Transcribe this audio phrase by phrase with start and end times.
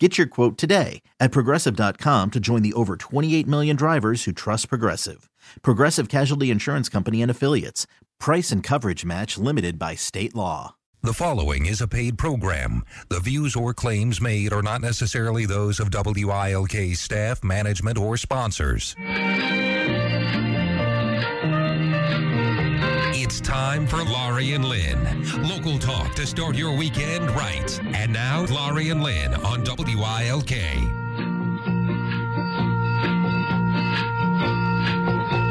[0.00, 4.68] Get your quote today at progressive.com to join the over 28 million drivers who trust
[4.68, 5.30] Progressive.
[5.62, 7.86] Progressive Casualty Insurance Company and Affiliates.
[8.18, 10.74] Price and coverage match limited by state law.
[11.04, 12.82] The following is a paid program.
[13.08, 18.96] The views or claims made are not necessarily those of WILK staff, management, or sponsors.
[23.24, 24.98] It's time for Laurie and Lynn.
[25.48, 27.80] Local talk to start your weekend right.
[27.94, 30.50] And now, Laurie and Lynn on WILK.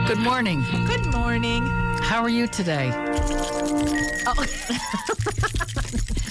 [0.07, 0.63] Good morning.
[0.85, 1.65] Good morning.
[2.03, 2.91] How are you today?
[4.27, 4.45] Oh.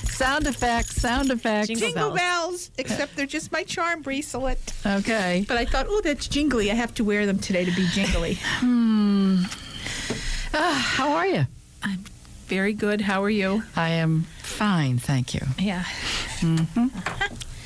[0.05, 1.70] sound effects, sound effects.
[1.70, 2.70] Jingle, bells.
[2.78, 4.61] except they're just my charm bracelet.
[4.86, 5.44] Okay.
[5.48, 6.70] But I thought, oh, that's jingly.
[6.70, 8.38] I have to wear them today to be jingly.
[8.61, 9.42] hmm.
[10.53, 11.47] Uh, how are you?
[11.83, 12.05] I'm
[12.47, 13.00] very good.
[13.00, 13.62] How are you?
[13.77, 15.41] I am fine, thank you.
[15.59, 15.84] Yeah.
[16.41, 16.89] Mm-hmm.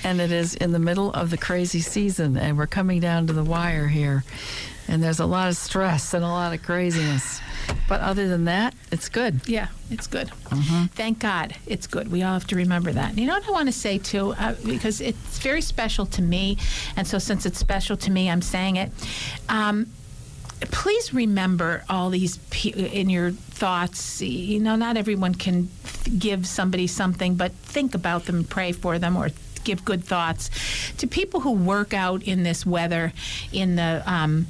[0.05, 3.33] and it is in the middle of the crazy season, and we're coming down to
[3.33, 4.25] the wire here.
[4.89, 7.41] And there's a lot of stress and a lot of craziness.
[7.89, 9.41] But other than that, it's good.
[9.49, 10.29] Yeah, it's good.
[10.29, 10.87] Mm-hmm.
[10.87, 12.11] Thank God it's good.
[12.13, 13.11] We all have to remember that.
[13.11, 16.23] And you know what I want to say too, uh, because it's very special to
[16.23, 16.59] me,
[16.97, 18.93] and so since it's special to me, I'm saying it.
[19.49, 19.89] Um,
[20.61, 24.23] please remember all these in your thoughts.
[24.23, 25.69] You know, not everyone can
[26.19, 29.31] give somebody something, but think about them, pray for them, or
[29.65, 30.49] give good thoughts
[30.97, 33.13] to people who work out in this weather,
[33.53, 34.47] in the um,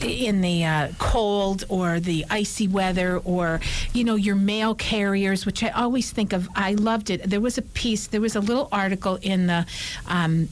[0.00, 3.60] in the uh, cold or the icy weather or
[3.92, 7.58] you know your mail carriers which i always think of i loved it there was
[7.58, 9.66] a piece there was a little article in the
[10.06, 10.48] um,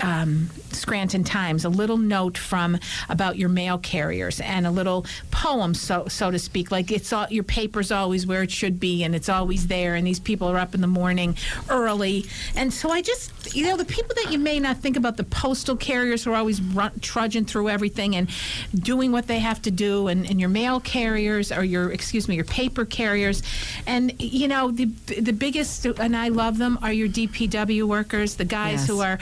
[0.00, 2.78] um, Scranton Times, a little note from
[3.08, 6.70] about your mail carriers and a little poem, so so to speak.
[6.70, 9.94] Like it's all your paper's always where it should be, and it's always there.
[9.94, 11.36] And these people are up in the morning
[11.68, 15.16] early, and so I just you know the people that you may not think about
[15.16, 18.28] the postal carriers who are always run, trudging through everything and
[18.74, 22.34] doing what they have to do, and, and your mail carriers or your excuse me
[22.34, 23.42] your paper carriers,
[23.86, 24.86] and you know the
[25.20, 28.86] the biggest and I love them are your DPW workers, the guys yes.
[28.86, 29.18] who are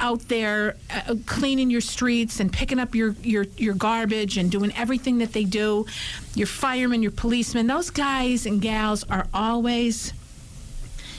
[0.00, 4.72] out there uh, cleaning your streets and picking up your, your, your garbage and doing
[4.76, 5.86] everything that they do.
[6.34, 10.12] Your firemen, your policemen, those guys and gals are always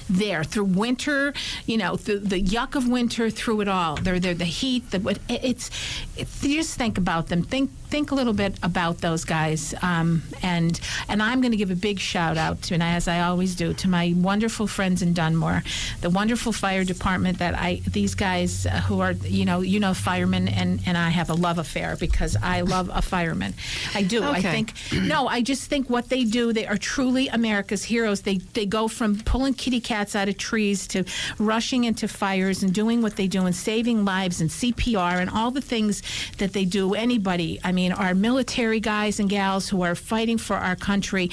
[0.09, 1.33] there through winter,
[1.65, 3.95] you know, through the yuck of winter, through it all.
[3.95, 5.69] They're there, the heat, the it's,
[6.15, 6.41] it's.
[6.41, 7.43] Just think about them.
[7.43, 9.73] Think think a little bit about those guys.
[9.81, 13.21] Um, and and I'm going to give a big shout out to, and as I
[13.21, 15.63] always do, to my wonderful friends in Dunmore,
[16.01, 19.93] the wonderful fire department that I these guys uh, who are you know you know
[19.93, 23.53] firemen and and I have a love affair because I love a fireman.
[23.95, 24.23] I do.
[24.23, 24.37] Okay.
[24.37, 28.21] I think no, I just think what they do, they are truly America's heroes.
[28.21, 31.05] They they go from pulling kitty cats out of trees to
[31.39, 35.51] rushing into fires and doing what they do and saving lives and CPR and all
[35.51, 36.03] the things
[36.37, 36.93] that they do.
[36.93, 41.29] Anybody, I mean, our military guys and gals who are fighting for our country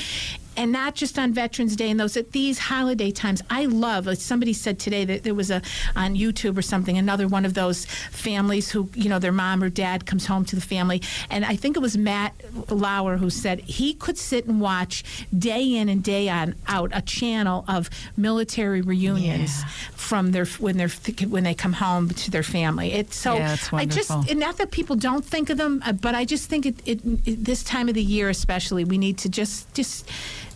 [0.56, 3.42] and not just on Veterans Day and those at these holiday times.
[3.50, 4.16] I love.
[4.18, 5.62] Somebody said today that there was a
[5.96, 9.68] on YouTube or something another one of those families who you know their mom or
[9.68, 12.34] dad comes home to the family, and I think it was Matt
[12.70, 15.04] Lauer who said he could sit and watch
[15.36, 19.68] day in and day on out a channel of military reunions yeah.
[19.92, 20.88] from their when they're
[21.28, 22.92] when they come home to their family.
[22.92, 26.14] It's so yeah, it's I just not that people don't think of them, uh, but
[26.14, 29.28] I just think it, it, it this time of the year especially we need to
[29.28, 30.08] just just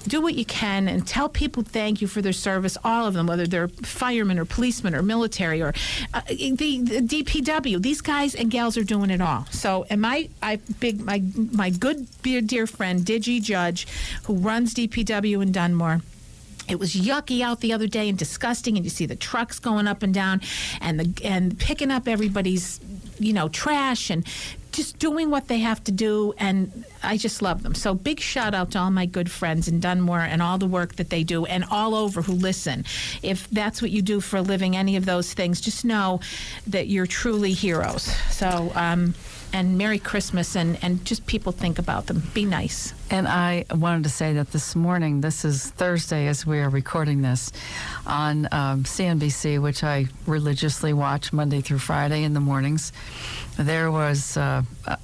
[0.09, 3.27] do what you can and tell people thank you for their service, all of them,
[3.27, 5.75] whether they're firemen or policemen or military or
[6.15, 7.81] uh, the, the, DPW.
[7.81, 9.47] These guys and gals are doing it all.
[9.51, 13.87] So, and my I big my my good dear, dear friend Digi Judge,
[14.25, 16.01] who runs DPW in Dunmore.
[16.69, 19.89] It was yucky out the other day and disgusting, and you see the trucks going
[19.89, 20.43] up and down,
[20.81, 22.81] and the and picking up everybody's
[23.19, 24.25] you know trash and
[24.79, 27.75] just doing what they have to do, and I just love them.
[27.75, 30.95] So big shout out to all my good friends in Dunmore and all the work
[30.97, 32.85] that they do, and all over who listen.
[33.21, 36.21] If that's what you do for a living, any of those things, just know
[36.69, 38.05] that you're truly heroes.
[38.31, 38.71] So.
[38.77, 39.15] Um,
[39.53, 42.23] and Merry Christmas, and, and just people think about them.
[42.35, 42.93] Be nice.
[43.11, 47.23] And I wanted to say that this morning, this is Thursday as we are recording
[47.23, 47.51] this,
[48.07, 52.93] on um, CNBC, which I religiously watch Monday through Friday in the mornings,
[53.59, 54.99] there was uh, a-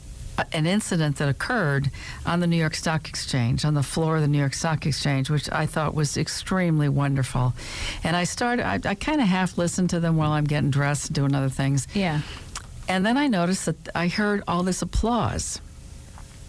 [0.52, 1.90] an incident that occurred
[2.26, 5.28] on the New York Stock Exchange, on the floor of the New York Stock Exchange,
[5.30, 7.52] which I thought was extremely wonderful.
[8.02, 11.12] And I started, I, I kind of half listened to them while I'm getting dressed,
[11.12, 11.86] doing other things.
[11.94, 12.22] Yeah.
[12.88, 15.60] And then I noticed that I heard all this applause.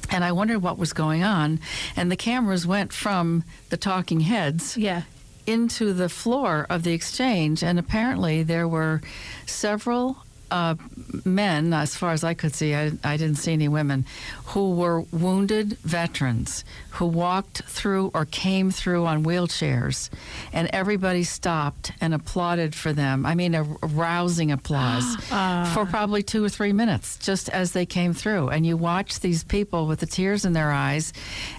[0.10, 1.60] And I wondered what was going on.
[1.96, 5.04] And the cameras went from the talking heads Yeah.
[5.48, 9.02] into the floor of the exchange, and apparently there were
[9.46, 10.18] several
[10.52, 10.76] uh,
[11.24, 14.06] men, as far as I could see, I, I didn't see any women,
[14.48, 16.64] who were wounded veterans
[16.96, 20.10] who walked through or came through on wheelchairs,
[20.54, 23.26] and everybody stopped and applauded for them.
[23.26, 25.16] I mean, a rousing applause
[25.74, 28.48] for probably two or three minutes just as they came through.
[28.48, 31.12] And you watch these people with the tears in their eyes,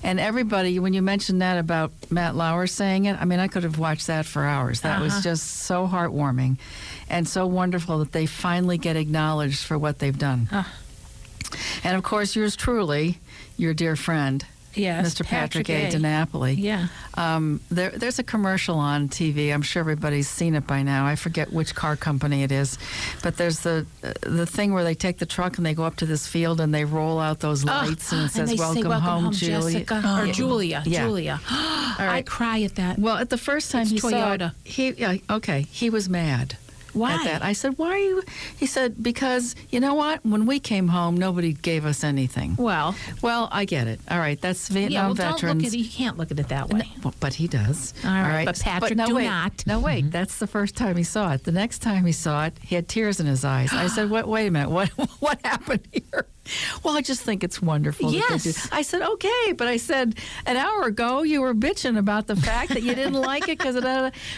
[0.03, 3.63] and everybody, when you mentioned that about Matt Lauer saying it, I mean, I could
[3.63, 4.81] have watched that for hours.
[4.81, 6.57] That was just so heartwarming
[7.09, 10.49] and so wonderful that they finally get acknowledged for what they've done.
[11.85, 13.19] And of course, yours truly,
[13.57, 14.45] your dear friend,
[14.77, 15.25] Yes, Mr.
[15.27, 15.97] Patrick, Patrick A.
[15.97, 15.99] A.
[15.99, 16.55] DiNapoli.
[16.59, 16.89] Yeah.
[17.15, 19.53] Um, there, there's a commercial on TV.
[19.53, 21.07] I'm sure everybody's seen it by now.
[21.07, 22.79] I forget which car company it is,
[23.23, 23.87] but there's the
[24.21, 26.75] the thing where they take the truck and they go up to this field and
[26.75, 29.85] they roll out those lights and it says they "Welcome, say, "Welcome home, home, Julia."
[29.91, 30.21] Oh.
[30.23, 30.83] or Julia.
[30.85, 31.05] Yeah.
[31.05, 31.41] Julia.
[31.49, 32.99] I cry at that.
[32.99, 34.39] Well, at the first time It's he Toyota.
[34.39, 36.57] saw it, he yeah, okay, he was mad.
[36.97, 37.15] Why?
[37.15, 38.23] At that, I said, "Why are you?"
[38.57, 40.25] He said, "Because you know what?
[40.25, 44.01] When we came home, nobody gave us anything." well, Well, I get it.
[44.11, 45.07] All right, that's Vietnam yeah.
[45.07, 45.41] Well, veterans.
[45.43, 45.79] don't look at it.
[45.79, 46.91] You can't look at it that way.
[47.05, 47.95] No, but he does.
[48.05, 49.67] All right, but Patrick, no, do wait, not.
[49.67, 50.05] No, wait.
[50.05, 50.11] Mm-hmm.
[50.11, 51.45] That's the first time he saw it.
[51.45, 53.73] The next time he saw it, he had tears in his eyes.
[53.73, 54.27] I said, "What?
[54.29, 54.71] Wait a minute.
[54.71, 54.89] What?
[55.21, 56.27] What happened here?"
[56.83, 58.11] Well, I just think it's wonderful.
[58.11, 58.69] that they do- Yes.
[58.73, 60.17] I said, "Okay," but I said
[60.47, 63.77] an hour ago you were bitching about the fact that you didn't like it because
[63.77, 63.85] of.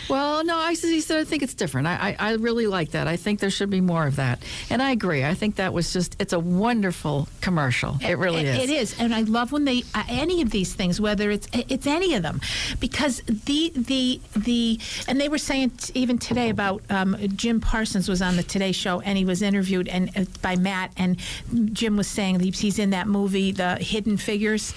[0.08, 0.90] Well, no, I said.
[0.90, 1.86] He said, "I think it's different.
[1.86, 3.06] I, I, I really like that.
[3.08, 5.24] I think there should be more of that." And I agree.
[5.24, 6.16] I think that was just.
[6.18, 7.96] It's a wonderful commercial.
[8.02, 8.58] It really is.
[8.64, 11.86] It is, and I love when they uh, any of these things, whether it's it's
[11.86, 12.40] any of them,
[12.80, 18.08] because the the the and they were saying t- even today about um, Jim Parsons
[18.08, 21.16] was on the Today Show and he was interviewed and uh, by Matt and
[21.72, 24.72] Jim was saying he's, in that movie, The Hidden Figures,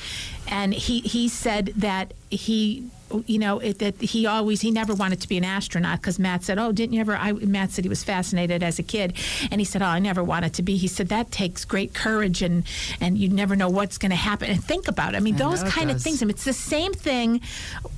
[0.48, 2.90] and he he said that he
[3.26, 6.44] you know it, that he always he never wanted to be an astronaut because Matt
[6.44, 9.14] said oh didn't you ever I, Matt said he was fascinated as a kid
[9.50, 10.78] and he said oh I never wanted to be.
[10.78, 12.64] He said that takes great courage and
[13.00, 14.50] and you never know what's going to happen.
[14.50, 15.18] And think about it.
[15.18, 17.40] I mean I those kind of things I mean, it's the same thing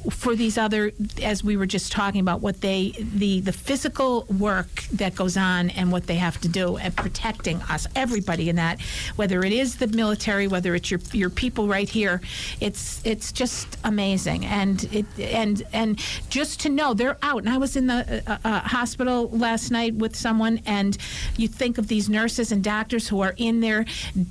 [0.10, 4.84] for these other as we were just talking about what they the the physical work
[4.94, 8.80] that goes on and what they have to do at protecting us everybody in that
[9.16, 12.22] whether it is the military whether it's your your people right here.
[12.60, 14.46] It's it's just amazing.
[14.46, 17.44] And it and and just to know they're out.
[17.44, 20.98] And I was in the uh, uh, hospital last night with someone and
[21.38, 23.86] you think of these nurses and doctors who are in there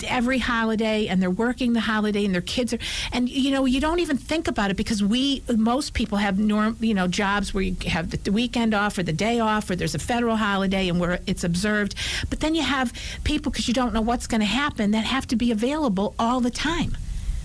[0.06, 2.78] every holiday and they're working the holiday and their kids are
[3.12, 6.76] and you know you don't even think about it because we most people have norm
[6.80, 9.94] you know jobs where you have the weekend off or the day off or there's
[9.94, 11.94] a federal holiday and where it's observed.
[12.30, 12.92] But then you have
[13.24, 16.40] people because you don't know what's going to happen that have to be available all
[16.40, 16.96] the time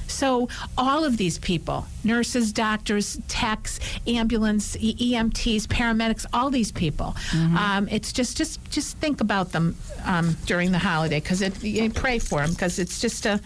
[0.07, 7.15] so all of these people, nurses, doctors, techs, ambulance, E- EMTs, paramedics, all these people,
[7.33, 9.75] um, it's just just just think about them
[10.05, 13.39] um, during the holiday because it you pray for them because it's just a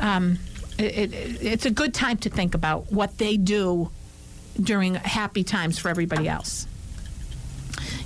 [0.00, 0.38] um,
[0.78, 3.90] it, it, it's a good time to think about what they do
[4.60, 6.66] during happy times for everybody else.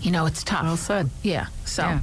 [0.02, 0.62] You know, it's tough.
[0.64, 1.10] Well said.
[1.22, 1.46] Yeah.
[1.64, 2.00] So Yeah.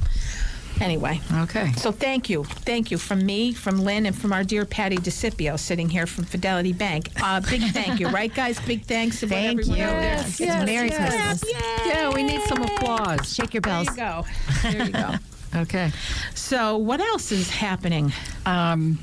[0.80, 1.20] Anyway.
[1.32, 1.72] Okay.
[1.72, 5.58] So thank you, thank you from me, from Lynn, and from our dear Patty DeCipio
[5.58, 7.10] sitting here from Fidelity Bank.
[7.22, 8.60] Uh, big thank you, right, guys?
[8.60, 9.84] Big thanks to Thank everyone you.
[9.84, 11.40] Yes, It's yes, Merry yes.
[11.40, 11.54] Christmas.
[11.86, 13.34] Yeah, we need some applause.
[13.34, 13.86] Shake your bells.
[13.94, 14.26] There you go.
[14.70, 15.14] There you go.
[15.56, 15.90] Okay.
[16.34, 18.12] So what else is happening?
[18.44, 18.98] Um,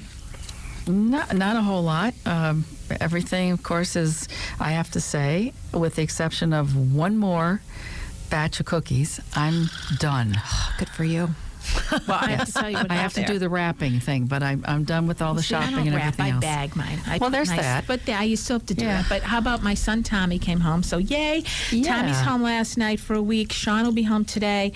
[0.86, 2.14] not, not a whole lot.
[2.24, 2.66] Um,
[3.02, 4.28] everything, of course, is,
[4.60, 7.62] I have to say, with the exception of one more
[8.30, 10.36] batch of cookies, I'm done.
[10.78, 11.30] Good for you.
[12.08, 14.44] Well, I have to tell you what I have to do the wrapping thing, but
[14.44, 16.42] I'm, I'm done with all the See, I shopping don't and wrap, everything I else.
[16.42, 17.00] bag mine.
[17.08, 17.86] I Well, there's that.
[17.88, 19.02] But yeah, you still have to do Yeah.
[19.02, 19.10] that.
[19.10, 20.84] But how about my son Tommy came home?
[20.84, 21.44] So yay!
[21.72, 22.02] Yeah.
[22.02, 23.52] Tommy's home last night for a week.
[23.52, 24.74] Sean will be home today.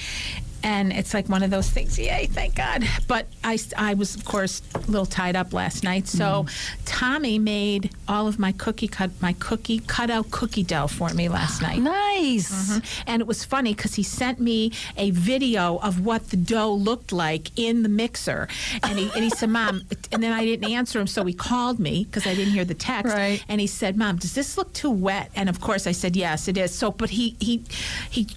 [0.63, 2.83] And it's like one of those things, yay, thank God.
[3.07, 6.07] But I, I was, of course, a little tied up last night.
[6.07, 6.85] So Mm-hmm.
[6.85, 11.61] Tommy made all of my cookie cut, my cookie cutout cookie dough for me last
[11.67, 11.79] night.
[11.79, 12.51] Nice.
[12.51, 13.03] Mm-hmm.
[13.07, 17.11] And it was funny because he sent me a video of what the dough looked
[17.11, 18.47] like in the mixer.
[18.83, 21.79] And he, and he said, Mom, and then I didn't answer him, so he called
[21.79, 23.13] me because I didn't hear the text.
[23.13, 23.43] Right.
[23.47, 25.31] And he said, Mom, does this look too wet?
[25.35, 26.73] And of course I said, Yes, it is.
[26.73, 27.63] So, but he he
[28.09, 28.27] he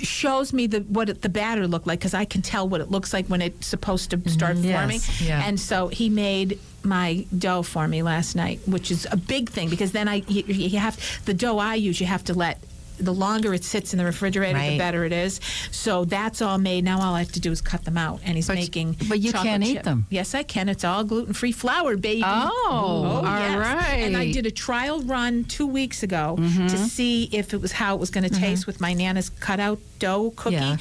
[0.00, 2.90] shows me the what the batter batter look like because I can tell what it
[2.90, 4.64] looks like when it's supposed to start Mhm.
[4.64, 5.00] Yes, forming.
[5.28, 5.46] yeah.
[5.46, 9.68] And so he made my dough for me last night, which is a big thing
[9.68, 12.00] because then I you, you have the dough I use.
[12.00, 12.58] You have to let.
[12.98, 15.40] The longer it sits in the refrigerator, the better it is.
[15.70, 16.84] So that's all made.
[16.84, 18.96] Now all I have to do is cut them out, and he's But- making.
[19.08, 20.06] but you can't eat them.
[20.10, 20.68] Yes, I can.
[20.68, 22.22] It's all gluten free flour, baby.
[22.24, 23.86] Oh, all yes.
[23.90, 26.66] And I did a trial run two weeks ago Mm-hmm.
[26.68, 29.78] to see if it was how it was going to taste with my nana's cutout
[29.98, 30.76] dough cookie, Yeah.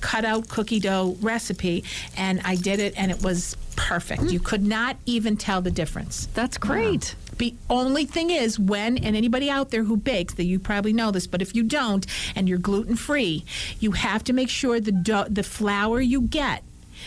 [0.00, 1.84] cutout cookie dough recipe,
[2.16, 4.22] and I did it, and it was perfect.
[4.30, 6.28] You could not even tell the difference.
[6.34, 7.14] That's great.
[7.38, 11.10] The only thing is when, and anybody out there who bakes, that you probably know
[11.10, 13.44] this, but if you don't and you're gluten free,
[13.78, 16.62] you have to make sure the dough, the flour you get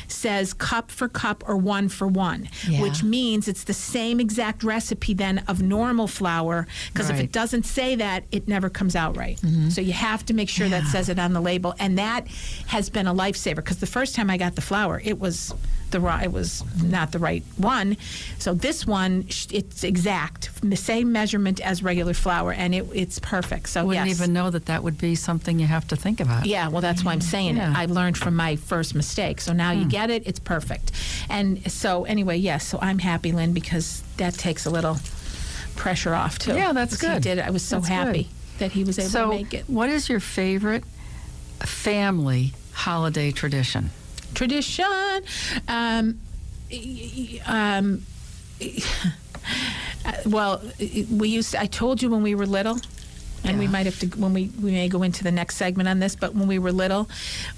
[0.08, 2.82] says cup for cup or one for one, Yeah.
[2.82, 6.68] which means it's the same exact recipe then of normal flour.
[6.94, 9.38] Because if it doesn't say that, it never comes out right.
[9.42, 9.70] Mm-hmm.
[9.70, 12.28] So you have to make sure that says it on the label, and that
[12.68, 13.58] has been a lifesaver.
[13.58, 15.54] Because the first time I got the flour, it was
[15.92, 17.98] the ri- it was not the right one.
[18.38, 23.70] So this one, it's exact, the same measurement as regular flour, and it, it's perfect.
[23.70, 24.20] So Wouldn't yes.
[24.20, 26.46] even know that that would be something you have to think about.
[26.46, 27.72] Yeah, well, that's why I'm saying Yeah.
[27.72, 27.78] it.
[27.78, 29.42] I learned from my first mistake.
[29.42, 29.90] So now you Hmm.
[29.90, 30.92] get it, it's perfect.
[31.30, 34.98] And so, anyway, yes, so I'm happy, Lynn, because that takes a little
[35.76, 36.54] pressure off, too.
[36.54, 37.24] Yeah, that's 'Cause He good.
[37.24, 37.46] did it.
[37.48, 38.60] I was so That's happy good.
[38.60, 39.64] that he was able So, to make it.
[39.70, 40.84] what is your favorite
[41.60, 43.92] family holiday tradition?
[44.40, 44.86] Tradition.
[45.68, 46.22] Um,
[47.46, 48.06] um,
[50.06, 50.62] uh, well,
[51.12, 51.52] we used.
[51.52, 52.80] To, I told you when we were little,
[53.44, 56.00] and we might have to when we we may go into the next segment on
[56.00, 56.16] this.
[56.16, 57.10] But when we were little,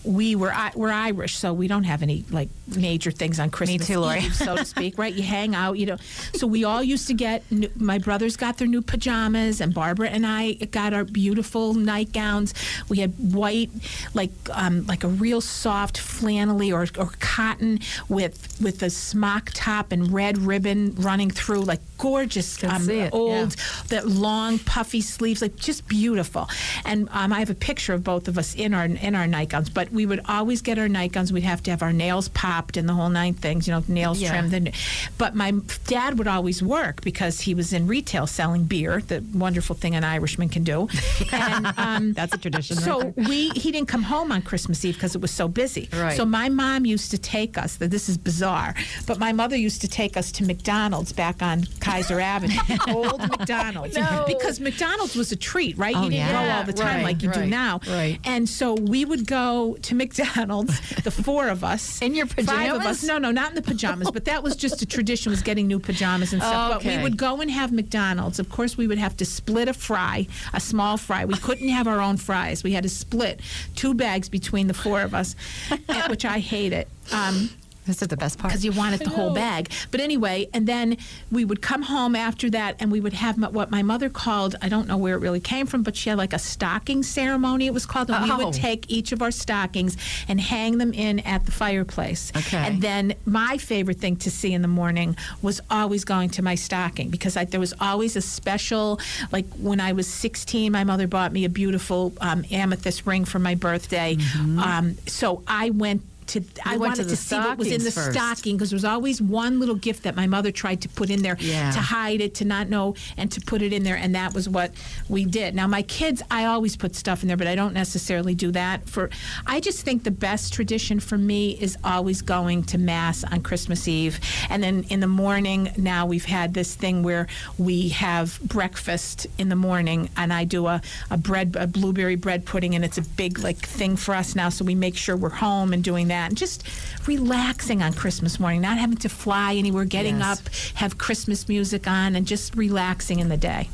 [0.04, 4.06] we were we're Irish, so we don't have any like major things on Christmas too.
[4.06, 4.82] Eve, so to speak.
[5.02, 5.14] Right?
[5.14, 5.98] You hang out, you know.
[6.34, 7.50] So we all used to get.
[7.52, 12.54] New, my brothers got their new pajamas, and Barbara and I got our beautiful nightgowns.
[12.88, 13.72] We had white,
[14.14, 19.92] like um, like a real soft flannelly or, or cotton with with a smock top
[19.92, 23.56] and red ribbon running through, like gorgeous um, old
[23.88, 26.50] that long puffy sleeves, like just beautiful.
[26.84, 29.70] And um, I have a picture of both of us in our in our nightgowns.
[29.70, 31.32] But we would always get our nightgowns.
[31.32, 34.20] We'd have to have our nails popped and the whole nine things, you know, nails
[34.20, 34.32] Yeah.
[34.32, 34.54] trimmed.
[34.54, 34.72] And,
[35.18, 35.54] but my
[35.88, 40.04] dad would always work because he was in retail selling beer, the wonderful thing an
[40.04, 40.90] Irishman can do.
[41.32, 42.75] And um, That's a tradition.
[42.78, 43.13] so there.
[43.30, 45.88] we he didn't come home on Christmas Eve because it was so busy.
[45.94, 46.18] Right.
[46.18, 47.75] So my mom used to take us.
[47.78, 48.74] This is bizarre,
[49.06, 52.58] but my mother used to take us to McDonald's back on Keyser Avenue,
[52.90, 54.24] old McDonald's, No.
[54.28, 55.96] because McDonald's was a treat, right?
[55.96, 56.32] Oh, you didn't yeah.
[56.46, 57.80] go all the time Right, like you do now.
[57.88, 58.20] right.
[58.25, 62.51] And so we would go to McDonald's, the four of us, In your pajamas?
[62.51, 63.03] five of us.
[63.03, 65.80] No, no, not in the pajamas, but that was just a tradition was getting new
[65.80, 66.84] pajamas and stuff.
[66.84, 68.39] But we would go and have McDonald's.
[68.39, 71.25] Of course, we would have to split a fry, a small fry.
[71.25, 72.63] We couldn't have our own fries.
[72.63, 73.39] We had to split
[73.75, 75.36] two bags between the four of us,
[76.10, 76.88] which I hate it.
[77.12, 77.50] Um,
[77.88, 78.52] This is the best part.
[78.52, 79.70] because you wanted the whole bag.
[79.90, 80.98] But anyway, and then
[81.32, 84.56] we would come home after that, and we would have m- what my mother called
[84.62, 87.66] I don't know where it really came from, but she had like a stocking ceremony.
[87.66, 88.38] It was called, and we Oh.
[88.46, 89.98] would take each of our stockings
[90.28, 92.32] and hang them in at the fireplace.
[92.36, 92.58] Okay.
[92.58, 96.56] And then my favorite thing to see in the morning was always going to my
[96.56, 99.00] stocking because I, there was always a special.
[99.32, 103.40] Like when I was 16, my mother bought me a beautiful um, amethyst ring for
[103.40, 104.18] my birthday.
[104.40, 106.04] Um, so I went.
[106.32, 106.80] To, I Mm-hmm.
[106.80, 108.14] wanted to to, see what was in the first.
[108.14, 111.22] stocking because there was always one little gift that my mother tried to put in
[111.24, 111.72] there Yeah.
[111.72, 114.48] to hide it, to not know, and to put it in there, and that was
[114.48, 114.72] what
[115.10, 115.56] we did.
[115.56, 118.88] Now my kids, I always put stuff in there, but I don't necessarily do that.
[118.88, 119.10] For
[119.46, 123.88] I just think the best tradition for me is always going to mass on Christmas
[123.88, 124.20] Eve,
[124.50, 125.60] and then in the morning.
[125.78, 130.68] Now we've had this thing where we have breakfast in the morning, and I do
[130.68, 134.36] a, a bread, a blueberry bread pudding, and it's a big like thing for us
[134.36, 134.50] now.
[134.50, 136.63] So we make sure we're home and doing that, and just
[137.08, 140.40] relaxing on Christmas morning, not having to fly anywhere, getting Yes.
[140.40, 143.70] up, have Christmas music on, and just relaxing in the day.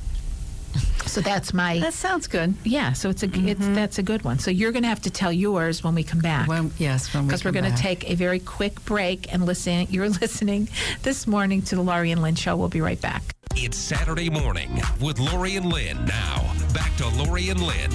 [1.05, 2.53] So that's my That sounds good.
[2.63, 2.93] yeah.
[2.93, 3.73] So it's a it's mm-hmm.
[3.73, 4.39] that's a good one.
[4.39, 6.47] So you're going to have to tell yours when we come back.
[6.47, 9.87] When, yes, when we because we're going to take a very quick break and listen.
[9.89, 10.69] You're listening
[11.03, 12.55] this morning to the Laurie and Lynn Show.
[12.55, 13.23] We'll be right back.
[13.55, 16.05] It's Saturday morning with Laurie and Lynn.
[16.05, 17.91] Now, back to Laurie and Lynn.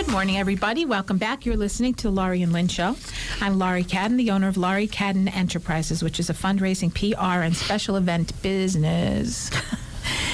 [0.00, 0.86] Good morning, everybody.
[0.86, 1.44] Welcome back.
[1.44, 2.96] You're listening to the Laurie and Lynn Show.
[3.42, 7.54] I'm Laurie Cadden, the owner of Laurie Cadden Enterprises, which is a fundraising, PR, and
[7.54, 9.50] special event business.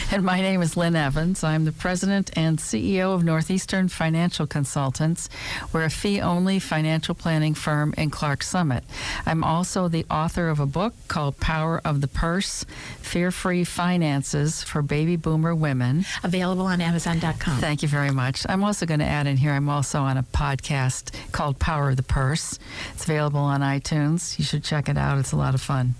[0.13, 1.43] And my name is Lynn Evans.
[1.43, 5.29] I'm the president and CEO of Northeastern Financial Consultants.
[5.73, 8.85] We're a fee only financial planning firm in Clarks Summit.
[9.27, 12.65] I'm also the author of a book called Power of the Purse
[13.01, 16.05] Fear Free Finances for Baby Boomer Women.
[16.23, 17.59] Available on Amazon.com.
[17.59, 18.47] Thank you very much.
[18.49, 21.97] I'm also going to add in here, I'm also on a podcast called Power of
[21.97, 22.61] the Purse.
[22.95, 24.39] It's available on iTunes.
[24.39, 25.19] You should check it out.
[25.19, 25.95] It's a lot of fun.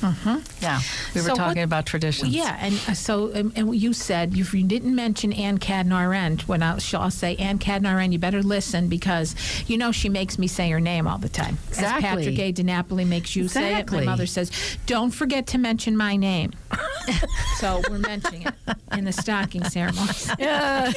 [0.00, 0.38] Mm-hmm.
[0.62, 0.80] Yeah,
[1.14, 2.30] we were So talking what- about traditions.
[2.34, 6.42] Yeah, and uh, so um, and you said you, you didn't mention Ann Cadnar End.
[6.42, 9.34] When I'll, I'll say Ann Cadnar End, you better listen because
[9.68, 11.58] you know she makes me say her name all the time.
[11.68, 12.08] Exactly.
[12.08, 12.52] As Patrick A.
[12.52, 13.90] DiNapoli makes you say it.
[13.92, 14.50] My mother says,
[14.86, 16.52] "Don't forget to mention my name."
[17.56, 18.54] so we're mentioning it
[18.92, 20.12] in the stocking ceremony.
[20.38, 20.92] Yeah.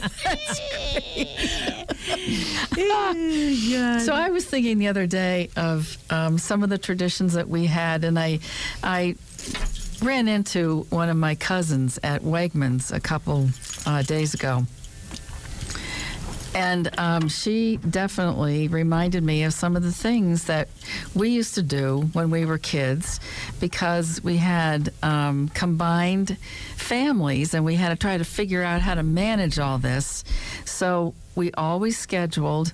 [4.00, 7.66] So I was thinking the other day of um, some of the traditions that we
[7.66, 8.40] had, and I,
[8.84, 9.16] I
[10.02, 13.50] ran into one of my cousins at Wegmans a couple
[13.86, 14.66] uh, days ago.
[16.56, 20.70] And um, she definitely reminded me of some of the things that
[21.16, 23.20] we used to do when we were kids
[23.60, 26.38] because we had um, combined
[26.76, 30.24] families and we had to try to figure out how to manage all this.
[30.66, 32.74] So we always scheduled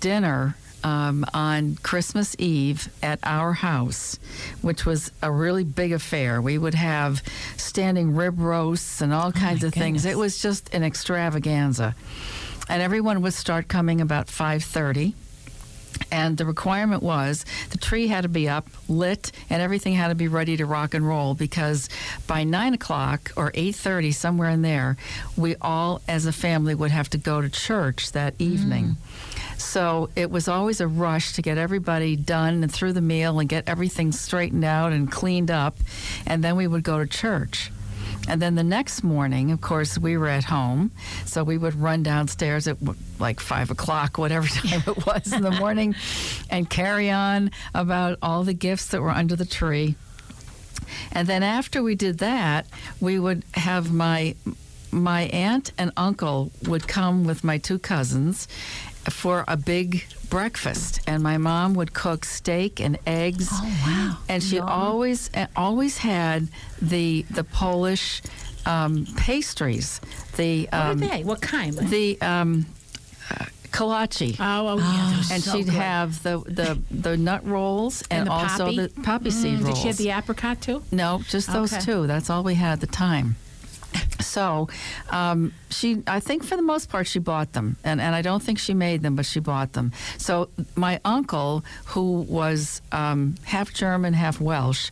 [0.00, 4.18] dinner um, on Christmas Eve at our house,
[4.62, 6.40] which was a really big affair.
[6.40, 7.22] We would have
[7.56, 10.04] standing rib roasts and all kinds of things.
[10.04, 11.94] It was just an extravaganza
[12.68, 15.14] and everyone would start coming about 5.30
[16.10, 20.14] and the requirement was the tree had to be up lit and everything had to
[20.14, 21.88] be ready to rock and roll because
[22.26, 24.96] by 9 o'clock or 8.30 somewhere in there
[25.36, 28.46] we all as a family would have to go to church that mm.
[28.46, 28.96] evening.
[29.58, 33.48] So it was always a rush to get everybody done and through the meal and
[33.48, 35.78] get everything straightened out and cleaned up.
[36.26, 37.70] And then we would go to church
[38.28, 40.90] and then the next morning, of course, we were at home,
[41.24, 42.76] so we would run downstairs at
[43.18, 45.94] like five o'clock, whatever time it was in the morning,
[46.50, 49.94] and carry on about all the gifts that were under the tree.
[51.12, 52.66] And then after we did that,
[53.00, 54.34] we would have my
[54.92, 58.48] my aunt and uncle would come with my two cousins
[59.10, 63.48] for a big breakfast, and my mom would cook steak and eggs.
[63.52, 64.18] Oh, wow.
[64.28, 66.48] And she always uh, always had
[66.82, 68.22] the the Polish
[68.66, 70.00] um, pastries,
[70.36, 71.22] the What are um, they?
[71.24, 71.78] What kind?
[71.78, 72.66] the um,
[73.30, 74.36] uh, kolache.
[74.40, 75.74] oh, oh, yeah, those and so she'd good.
[75.74, 78.76] have the, the, the nut rolls and, And the also poppy?
[78.80, 79.74] the poppy seed Mm, rolls.
[79.82, 80.82] Did she have the apricot too?
[80.90, 81.82] No, just those Okay.
[81.84, 82.06] two.
[82.06, 83.36] That's all we had at the time.
[84.20, 84.68] So,
[85.10, 88.42] um, she, I think for the most part, she bought them, and, and I don't
[88.42, 89.92] think she made them, but she bought them.
[90.18, 94.90] So, my uncle, who was um, half German, half Welsh,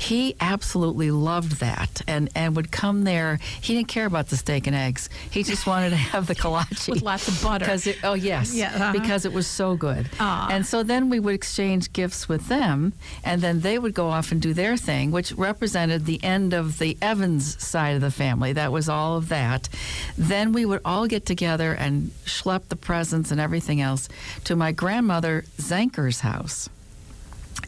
[0.00, 3.38] he absolutely loved that, and, and would come there.
[3.60, 5.10] He didn't care about the steak and eggs.
[5.30, 7.66] He just wanted to have the kolache With lots of butter.
[7.66, 8.92] Because it, oh yes, Yeah, uh-huh.
[8.92, 10.08] because it was so good.
[10.18, 10.48] Aw.
[10.50, 14.32] And so then we would exchange gifts with them, and then they would go off
[14.32, 18.54] and do their thing, which represented the end of the Evans side of the family.
[18.54, 19.68] That was all of that.
[20.16, 24.08] Then we would all get together and schlep the presents and everything else
[24.44, 26.70] to my grandmother Zanker's house.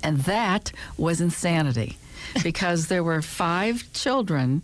[0.02, 1.98] And that was insanity
[2.42, 4.62] because there were five children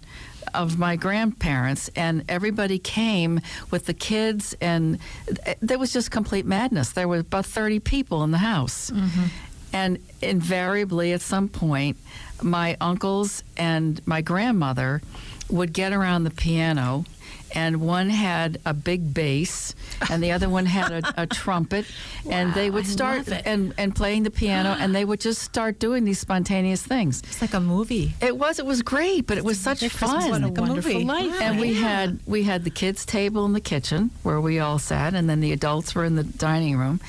[0.55, 3.41] of my grandparents, and everybody came
[3.71, 6.93] with the kids, and th- there was just complete madness.
[6.93, 8.91] There were about 30 people in the house.
[8.91, 9.25] Mm-hmm.
[9.73, 11.99] And invariably, at some point,
[12.43, 15.03] my uncles and my grandmother
[15.51, 17.05] would get around the piano.
[17.55, 19.75] And one had a big bass,
[20.11, 21.87] and the other one had a, a trumpet,
[22.31, 26.05] and they would start and, and playing the piano, and they would just start doing
[26.05, 27.21] these spontaneous things.
[27.23, 28.13] It's like a movie.
[28.21, 30.31] It was it was great, but it was such fun.
[30.31, 31.05] What a like a wonderful movie.
[31.05, 31.41] life.
[31.41, 31.81] and we Yeah.
[31.89, 35.41] had we had the kids table in the kitchen where we all sat and then
[35.41, 37.01] the adults were in the dining room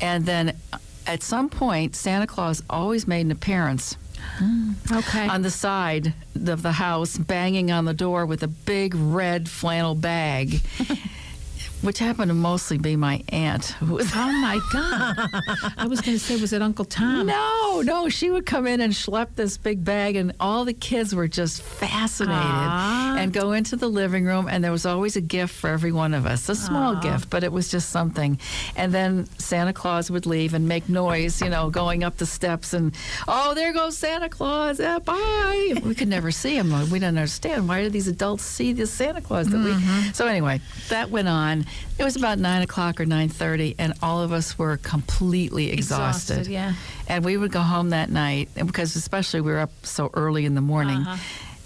[0.00, 3.96] and then uh, at some point santa claus always made an appearance
[4.38, 4.98] Mm.
[4.98, 5.28] Okay.
[5.28, 6.12] on the side
[6.46, 10.60] of the house banging on the door with a big red flannel bag
[11.82, 15.28] which happened to mostly be my aunt who was oh my God!
[15.76, 17.26] I was going to say, was it Uncle Tom?
[17.26, 20.72] No, Oh, no, she would come in and schlep this big bag, and all the
[20.72, 23.16] kids were just fascinated Aw.
[23.18, 26.14] and go into the living room, and there was always a gift for every one
[26.14, 28.40] of us, a small gift, but it was just something.
[28.76, 32.72] And then Santa Claus would leave and make noise, you know, going up the steps,
[32.72, 32.94] and
[33.28, 35.74] oh, there goes Santa Claus, yeah, bye.
[35.84, 36.72] We could never see him.
[36.72, 39.72] We didn't understand why do these adults see this Santa Claus that we.
[39.72, 40.12] Mm-hmm.
[40.12, 41.66] So anyway, that went on.
[41.98, 46.34] It was about nine o'clock or nine thirty, and all of us were completely exhausted.
[46.40, 46.74] Exhausted, yeah.
[47.08, 50.54] And we would go home that night, because especially we were up so early in
[50.54, 50.98] the morning.
[50.98, 51.16] Uh-huh.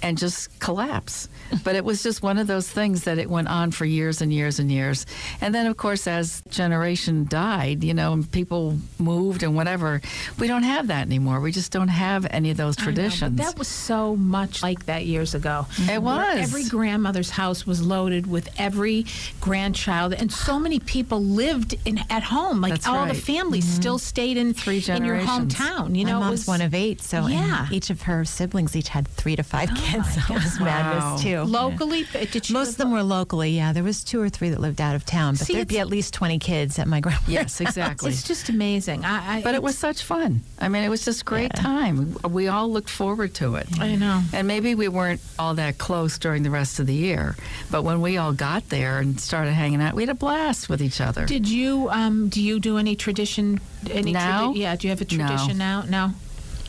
[0.02, 1.28] and just collapse.
[1.64, 4.32] But it was just one of those things that it went on for years and
[4.32, 5.06] years and years.
[5.40, 10.00] And then, of course, as generation died, you know, and people moved and whatever,
[10.38, 11.40] we don't have that anymore.
[11.40, 13.36] We just don't have any of those I know, traditions.
[13.38, 15.66] that was so much like that years ago.
[15.78, 16.38] It Where was.
[16.38, 19.06] Every grandmother's house was loaded with every
[19.40, 22.60] grandchild, and so many people lived in at home.
[22.60, 23.16] Like That's all the right.
[23.16, 23.80] families mm-hmm.
[23.80, 25.96] still stayed in Three in your hometown.
[25.96, 27.66] You My know, it was one of eight, so Yeah.
[27.70, 30.08] each of her siblings each had three to five oh kids.
[30.26, 30.64] So it was Wow.
[30.66, 31.39] madness too.
[31.44, 32.04] Locally.
[32.14, 33.50] uh, Did she Most of them were locally.
[33.50, 35.78] Yeah, there was two or three that lived out of town, but See, there'd be
[35.78, 37.28] at least twenty kids at my grandma's.
[37.28, 38.10] yes, exactly.
[38.10, 39.04] It's just amazing.
[39.04, 40.42] I, I But it was such fun.
[40.58, 42.16] I mean, it was just a great time.
[42.28, 43.66] We all looked forward to it.
[43.80, 44.22] I know.
[44.32, 47.36] And maybe we weren't all that close during the rest of the year,
[47.70, 50.82] but when we all got there and started hanging out, we had a blast with
[50.82, 51.24] each other.
[51.26, 53.60] Did you um, do you do any tradition?
[53.90, 54.52] Any Now?
[54.52, 54.76] tradi- yeah.
[54.76, 55.26] Do you have a No.
[55.26, 55.82] tradition now?
[55.88, 56.12] No.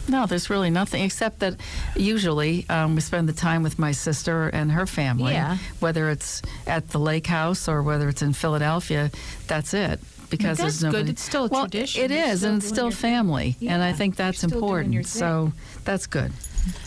[0.08, 1.56] No, there's really nothing except that
[1.96, 5.34] usually um, we spend the time with my sister and her family.
[5.34, 5.58] Yeah.
[5.80, 9.12] Whether it's at the lake house or whether it's in Philadelphia,
[9.48, 10.00] that's it.
[10.30, 11.04] Because That's there's nobody.
[11.04, 11.10] good.
[11.12, 12.10] It's still a well, tradition.
[12.10, 15.08] It still and it's still family, and I think that's you're still doing your important.
[15.08, 15.52] So
[15.84, 16.32] that's good.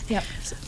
[0.07, 0.23] Yep.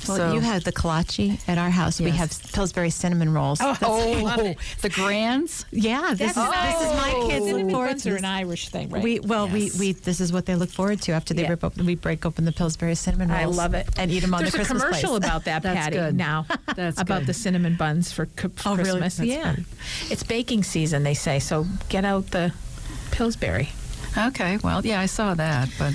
[0.07, 1.99] Well, So- you had the kolache at our house.
[2.01, 3.59] We have Pillsbury cinnamon rolls.
[3.61, 5.65] Oh, Oh, the grands.
[5.71, 8.11] yeah, this is this is my kids look Cinnamon forward buns to.
[8.13, 9.03] are an Irish thing, right?
[9.03, 9.77] We well, Yes.
[9.79, 11.49] we, we this is what they look forward to after they Yeah.
[11.49, 11.85] rip open.
[11.85, 13.41] We break open the Pillsbury cinnamon rolls.
[13.41, 13.87] I love it.
[13.97, 15.23] and eat them on There's the a Christmas commercial place.
[15.29, 16.15] about that, That's Patty, good.
[16.15, 16.45] now.
[16.75, 17.27] That's about good.
[17.27, 18.89] the cinnamon buns for, c- for Oh, really?
[18.99, 19.17] Christmas.
[19.17, 19.51] That's yeah.
[19.53, 19.65] funny.
[20.09, 22.51] It's baking season, they say, so get out the
[23.11, 23.69] Pillsbury.
[24.17, 25.93] Okay, well, yeah, I saw that, but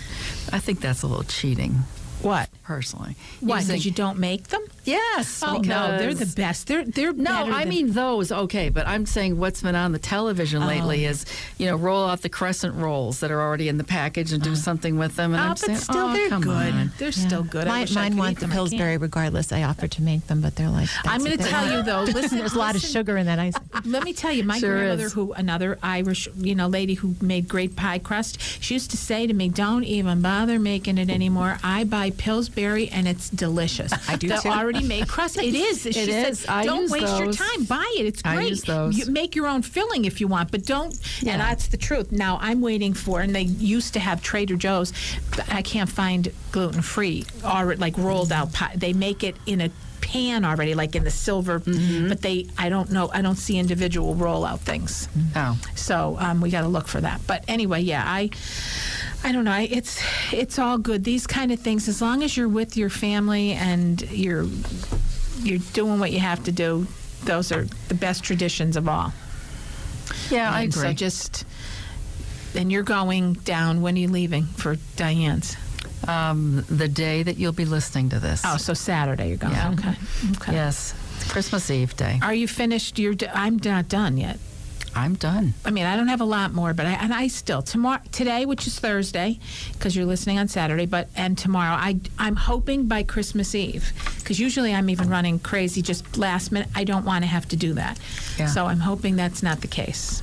[0.53, 1.83] I think that's a little cheating,
[2.21, 2.49] What?
[2.73, 3.15] Personally.
[3.41, 3.61] Why?
[3.61, 4.63] Because you don't make them?
[4.85, 5.43] Yes.
[5.47, 6.67] Oh, no, they're the best.
[6.67, 8.33] They're they're No, better I than- mean those.
[8.33, 10.67] Okay, but I'm saying what's been on the television oh.
[10.67, 11.27] lately is,
[11.59, 14.53] you know, roll out the crescent rolls that are already in the package and do
[14.53, 14.57] uh-huh.
[14.69, 15.35] something with them.
[15.35, 16.73] And Oh, I'm but saying, still, oh, they're come good.
[16.75, 16.93] on.
[16.99, 17.67] They're still good.
[17.67, 18.51] I Mine, wish I mine could want the them.
[18.51, 18.71] I can't.
[18.71, 19.53] Pillsbury regardless.
[19.53, 20.89] I offered to make them, but they're like.
[21.05, 22.03] I'm going to tell you though.
[22.19, 23.55] Listen, There's a lot of sugar in that ice.
[23.85, 25.13] Let me tell you, my Sure grandmother, is.
[25.13, 29.27] who another Irish, you know, lady who made great pie crust, she used to say
[29.27, 31.59] to me, "Don't even bother making it anymore.
[31.63, 33.93] I buy Pillsbury, and it's delicious.
[34.09, 34.49] I do the too.
[34.49, 35.37] already made crust.
[35.39, 35.83] It is.
[35.83, 36.47] She It said, is.
[36.49, 37.65] I Don't waste your time.
[37.65, 38.07] Buy it.
[38.07, 38.51] It's I great.
[38.51, 38.97] use those.
[38.99, 40.97] You make your own filling if you want, but don't.
[41.21, 41.33] Yeah.
[41.33, 42.13] And that's the truth.
[42.13, 44.93] Now I'm waiting for, and they used to have Trader Joe's.
[45.31, 48.75] but I can't find gluten free or like rolled out pie.
[48.77, 49.71] They make it in a
[50.01, 52.09] pan already, like in the silver, Mm-hmm.
[52.09, 55.09] but they, I don't know, I don't see individual rollout things.
[55.37, 55.57] Oh.
[55.77, 57.21] So um, we got to look for that.
[57.27, 58.31] But anyway, yeah, I,
[59.25, 59.59] I don't know.
[59.71, 61.05] It's it's all good.
[61.05, 64.47] These kind of things, as long as you're with your family and you're
[65.41, 66.87] you're doing what you have to do,
[67.25, 69.13] those are the best traditions of all.
[70.31, 70.89] Yeah, I And agree.
[70.89, 71.45] So just,
[72.55, 73.81] and you're going down.
[73.81, 75.57] When are you leaving for Diane's?
[76.09, 78.43] um, the day that you'll be listening to this.
[78.45, 79.53] Oh, so Saturday you're going.
[79.55, 79.71] Yeah.
[79.73, 79.95] Okay.
[80.37, 80.53] Okay.
[80.53, 80.95] Yes.
[81.29, 82.19] Christmas Eve day.
[82.23, 82.99] Are you finished?
[82.99, 83.15] You're.
[83.15, 84.39] d- I'm not done yet.
[84.95, 85.55] I'm done.
[85.65, 88.45] I mean, I don't have a lot more, but I and I still tomorrow today,
[88.47, 89.39] which is Thursday,
[89.73, 94.39] because you're listening on Saturday, but and tomorrow, I I'm hoping by Christmas Eve, because
[94.39, 96.69] usually I'm even running crazy just last minute.
[96.75, 97.99] I don't want to have to do that,
[98.39, 98.47] Yeah.
[98.47, 100.23] so I'm hoping that's not the case.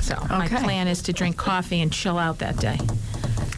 [0.00, 2.78] So my plan is to drink coffee and chill out that day.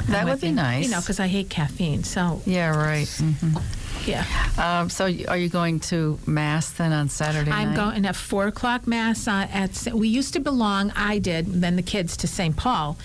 [0.08, 0.84] That would be nice.
[0.84, 2.02] You know, because I hate caffeine.
[2.04, 3.06] So yeah, right.
[3.06, 3.62] Mhm.
[4.06, 4.24] Yeah,
[4.58, 7.76] Um, so, are you going to mass then on Saturday I'm night?
[7.76, 9.88] going at four o'clock mass uh, at.
[9.92, 10.92] We used to belong.
[10.96, 11.46] I did.
[11.46, 12.56] Then the kids to St.
[12.56, 12.96] Paul,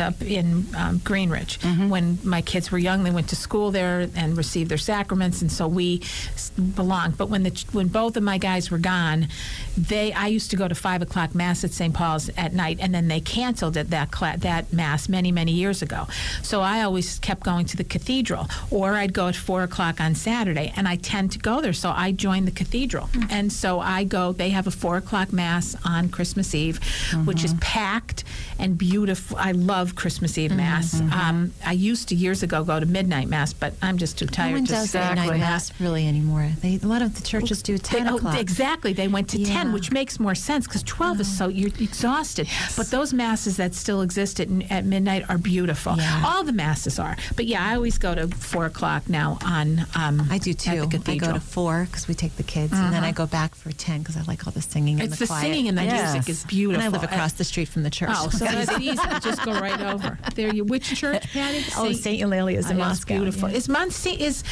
[0.00, 1.58] up in um, Greenridge.
[1.60, 1.88] Mm-hmm.
[1.88, 5.50] When my kids were young, they went to school there and received their sacraments, and
[5.52, 6.02] so we
[6.74, 7.16] belonged.
[7.16, 9.28] But when the when both of my guys were gone,
[9.76, 11.94] they I used to go to five o'clock mass at St.
[11.94, 15.82] Paul's at night, and then they canceled it that cla- that mass many many years
[15.82, 16.06] ago.
[16.42, 20.14] So I always kept going to the cathedral, or I'd go at four o'clock on
[20.14, 21.72] Saturday, and I tend to go there.
[21.72, 24.32] So I join the cathedral, and so I go.
[24.32, 26.80] They have a four o'clock mass on Christmas Eve,
[27.24, 28.24] which is packed
[28.58, 29.36] and beautiful.
[29.38, 31.00] I love Christmas Eve mass.
[31.00, 34.30] Um, I used to years ago go to midnight mass, but I'm just too No
[34.32, 35.26] tired one to does Exactly.
[35.28, 36.48] night mass really anymore.
[36.60, 38.38] They, a lot of the churches do They- 10 oh, o'clock.
[38.40, 38.92] exactly.
[38.92, 42.48] They went to 10, which makes more sense because 12 is so you're exhausted.
[42.76, 45.96] But those masses that still exist at, at midnight are beautiful.
[45.96, 46.22] Yeah.
[46.26, 47.16] All the masses are.
[47.36, 49.86] But yeah, I always go to 4 o'clock now on.
[49.94, 50.86] Um, I do too.
[50.86, 53.54] the I go to four because we take the kids, and then I go back
[53.54, 55.42] for 10 because I like all the singing and it's the, the quiet.
[55.42, 56.12] singing and the Yes.
[56.14, 56.82] music is beautiful.
[56.82, 58.10] And I live across the street from the church.
[58.12, 58.96] Oh, so that's easy.
[59.22, 60.18] Just go right over.
[60.34, 60.64] There you.
[60.64, 61.64] Which church, Patty?
[61.76, 62.20] Oh, St.
[62.22, 63.14] Eulalia is in Oh, Moscow.
[63.16, 63.48] Beautiful.
[63.50, 63.56] yeah.
[63.56, 64.42] Is Monse- is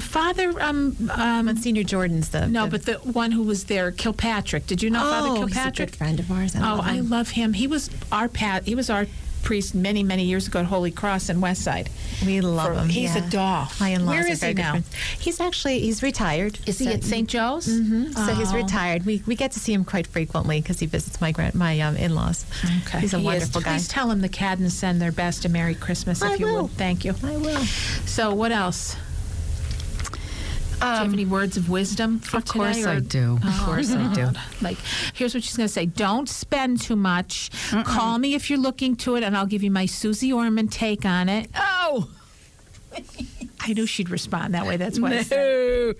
[0.00, 4.66] Father um, um Monsignor Jordan's the no, the- but the one who was there, Kilpatrick.
[4.66, 5.90] Did you know oh, Father Kilpatrick?
[5.90, 6.54] good friend of ours.
[6.56, 7.52] I Oh, love I love him.
[7.54, 8.64] He was our pat.
[8.64, 9.06] He was our
[9.42, 11.88] priest many, many years ago at Holy Cross in Westside.
[12.24, 12.88] We love For- him.
[12.88, 13.68] he's a doll.
[13.80, 14.70] My in-laws Where are is he now?
[14.72, 14.90] friends.
[15.18, 16.58] He's actually he's retired.
[16.66, 17.28] Is he So- at St.
[17.28, 17.66] Joe's?
[17.66, 18.14] Mhm.
[18.14, 18.56] So he's Oh.
[18.56, 19.04] retired.
[19.06, 21.96] We we get to see him quite frequently because he visits my grand my um,
[21.96, 22.44] in-laws.
[22.86, 23.00] Okay.
[23.00, 23.26] He's a He is.
[23.26, 23.72] wonderful guy.
[23.76, 26.68] Please tell him the Caddens send their best and Merry Christmas if I you will.
[26.76, 27.14] Thank you.
[27.24, 27.64] I will.
[28.06, 28.96] So, what else?
[30.82, 33.34] Do you have any words of wisdom for Um, Of course today, I do.
[33.34, 34.28] Of Oh, course I do.
[34.60, 34.78] Like,
[35.14, 37.50] here's what she's going to say: Don't spend too much.
[37.84, 41.04] Call me if you're looking to it, and I'll give you my Susie Orman take
[41.04, 41.50] on it.
[41.56, 42.10] Oh
[43.64, 44.76] I knew she'd respond that way.
[44.76, 45.12] That's why.
[45.18, 45.94] I said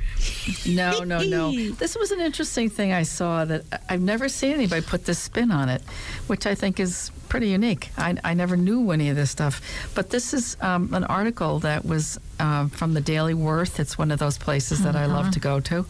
[0.66, 1.52] no, no, no.
[1.78, 5.50] This was an interesting thing I saw that I've never seen anybody put this spin
[5.50, 5.80] on it,
[6.26, 7.88] which I think is pretty unique.
[7.96, 9.62] I, I never knew any of this stuff.
[9.94, 13.80] But this is um, an article that was uh, from the Daily Worth.
[13.80, 15.86] It's one of those places that I love to go to.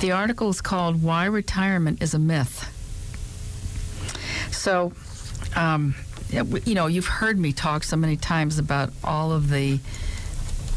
[0.00, 2.64] The article is called Why Retirement is a Myth.
[4.50, 4.92] So,
[5.54, 5.94] um,
[6.32, 9.78] you know, you've heard me talk so many times about all of the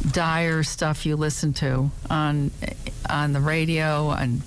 [0.10, 2.52] dire stuff you listen to on
[3.10, 4.42] on the radio, on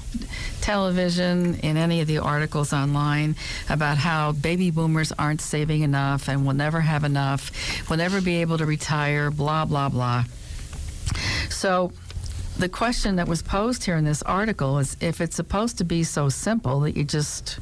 [0.61, 3.37] television, in any of the articles online
[3.69, 7.51] about how baby boomers aren't saving enough and will never have enough,
[7.90, 10.25] will never be able to retire, blah blah blah.
[11.51, 11.93] So
[12.59, 16.05] the question that was posed here in this article is if it's supposed to be
[16.05, 17.59] so simple that you just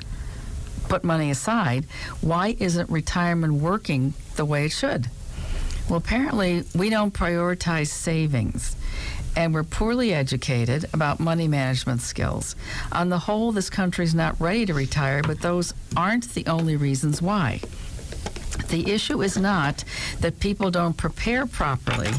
[0.89, 1.87] put money aside,
[2.21, 5.09] why isn't retirement working the way it should?
[5.89, 8.77] Well, apparently, we don't prioritize savings,
[9.37, 12.57] and we're poorly educated about money management skills.
[12.93, 17.21] On the whole, this country's not ready to retire, but those aren't the only reasons
[17.21, 17.61] why.
[18.69, 19.85] The issue is not
[20.21, 22.11] that people don't prepare properly.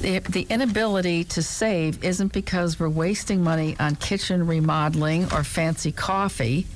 [0.00, 5.92] The, the inability to save isn't because we're wasting money on kitchen remodeling or fancy
[5.92, 6.66] coffee,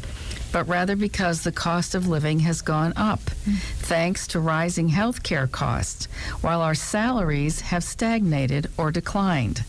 [0.53, 5.47] but rather because the cost of living has gone up thanks to rising health care
[5.47, 6.07] costs,
[6.41, 9.65] while our salaries have stagnated or declined.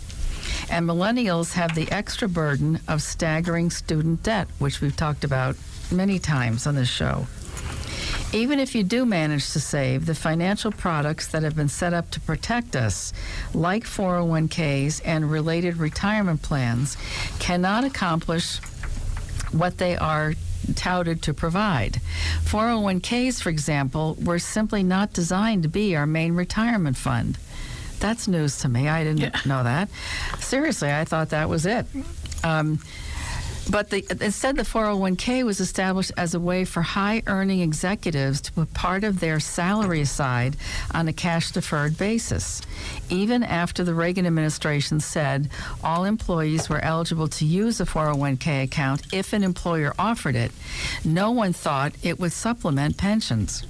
[0.69, 5.55] And millennials have the extra burden of staggering student debt, which we've talked about
[5.91, 7.27] many times on this show.
[8.33, 12.11] Even if you do manage to save, the financial products that have been set up
[12.11, 13.13] to protect us,
[13.53, 16.97] like 401ks and related retirement plans,
[17.39, 18.59] cannot accomplish
[19.51, 20.33] what they are
[20.75, 22.01] touted to provide.
[22.45, 27.37] 401ks, for example, were simply not designed to be our main retirement fund.
[27.99, 28.87] That's news to me.
[28.87, 29.89] I didn't know that.
[30.39, 31.85] Seriously, I thought that was it.
[32.43, 32.79] Um,
[33.69, 38.51] but the, instead, the 401k was established as a way for high earning executives to
[38.51, 40.55] put part of their salary aside
[40.93, 42.61] on a cash deferred basis.
[43.09, 45.49] Even after the Reagan administration said
[45.83, 50.51] all employees were eligible to use a 401k account if an employer offered it,
[51.03, 53.63] no one thought it would supplement pensions.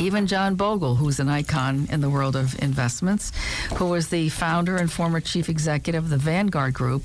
[0.00, 3.32] Even John Bogle, who's an icon in the world of investments,
[3.74, 7.04] who was the founder and former chief executive of the Vanguard Group,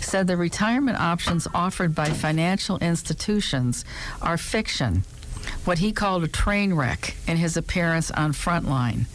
[0.00, 3.84] said the retirement options offered by financial institutions
[4.20, 5.04] are fiction.
[5.64, 9.06] What he called a train wreck in his appearance on Frontline.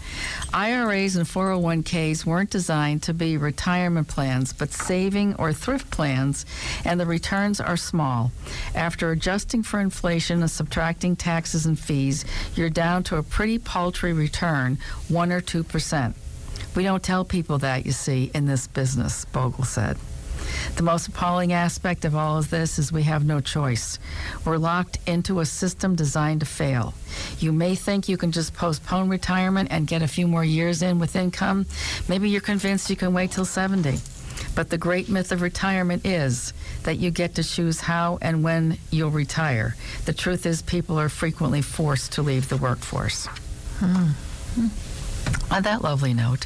[0.53, 6.45] IRAs and 401ks weren't designed to be retirement plans, but saving or thrift plans,
[6.83, 8.31] and the returns are small.
[8.73, 14.13] After adjusting for inflation and subtracting taxes and fees, you're down to a pretty paltry
[14.13, 16.13] return, 1 or 2%.
[16.75, 19.97] We don't tell people that, you see, in this business, Bogle said.
[20.75, 23.99] The most appalling aspect of all of this is we have no choice.
[24.45, 26.93] We're locked into a system designed to fail.
[27.39, 30.99] You may think you can just postpone retirement and get a few more years in
[30.99, 31.65] with income.
[32.07, 33.99] Maybe you're convinced you can wait till 70.
[34.55, 38.77] But the great myth of retirement is that you get to choose how and when
[38.91, 39.75] you'll retire.
[40.05, 43.27] The truth is, people are frequently forced to leave the workforce.
[43.79, 44.11] Hmm.
[44.55, 44.67] Hmm.
[45.51, 46.45] On that lovely note,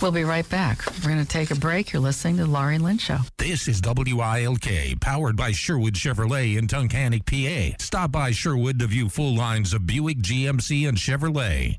[0.00, 0.86] we'll be right back.
[1.02, 1.92] We're going to take a break.
[1.92, 3.18] You're listening to the Laurie and Lynn Show.
[3.36, 7.76] This is WILK, powered by Sherwood Chevrolet in Tunkhannock, PA.
[7.82, 11.78] Stop by Sherwood to view full lines of Buick, GMC, and Chevrolet.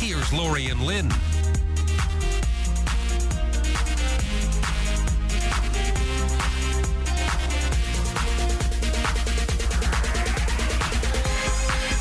[0.00, 1.08] Here's Laurie and Lynn.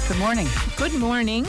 [0.08, 0.48] Good morning.
[0.78, 1.48] Good morning.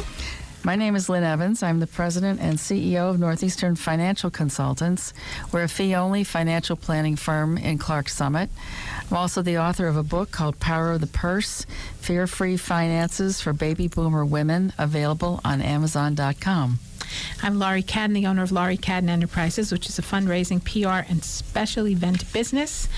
[0.64, 1.64] My name is Lynn Evans.
[1.64, 5.12] I'm the president and CEO of Northeastern Financial Consultants.
[5.50, 8.48] We're a fee only financial planning firm in Clarks Summit.
[9.10, 11.66] I'm also the author of a book called Power of the Purse
[11.98, 16.78] Fear Free Finances for Baby Boomer Women, available on Amazon.com.
[17.42, 21.24] I'm Laurie Cadden, the owner of Laurie Cadden Enterprises, which is a fundraising, PR, and
[21.24, 22.88] special event business.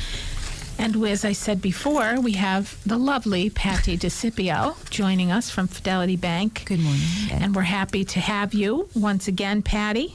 [0.79, 6.17] And as I said before, we have the lovely Patty DeCipio joining us from Fidelity
[6.17, 6.63] Bank.
[6.67, 7.01] Good morning.
[7.31, 10.15] And we're happy to have you once again, Patty.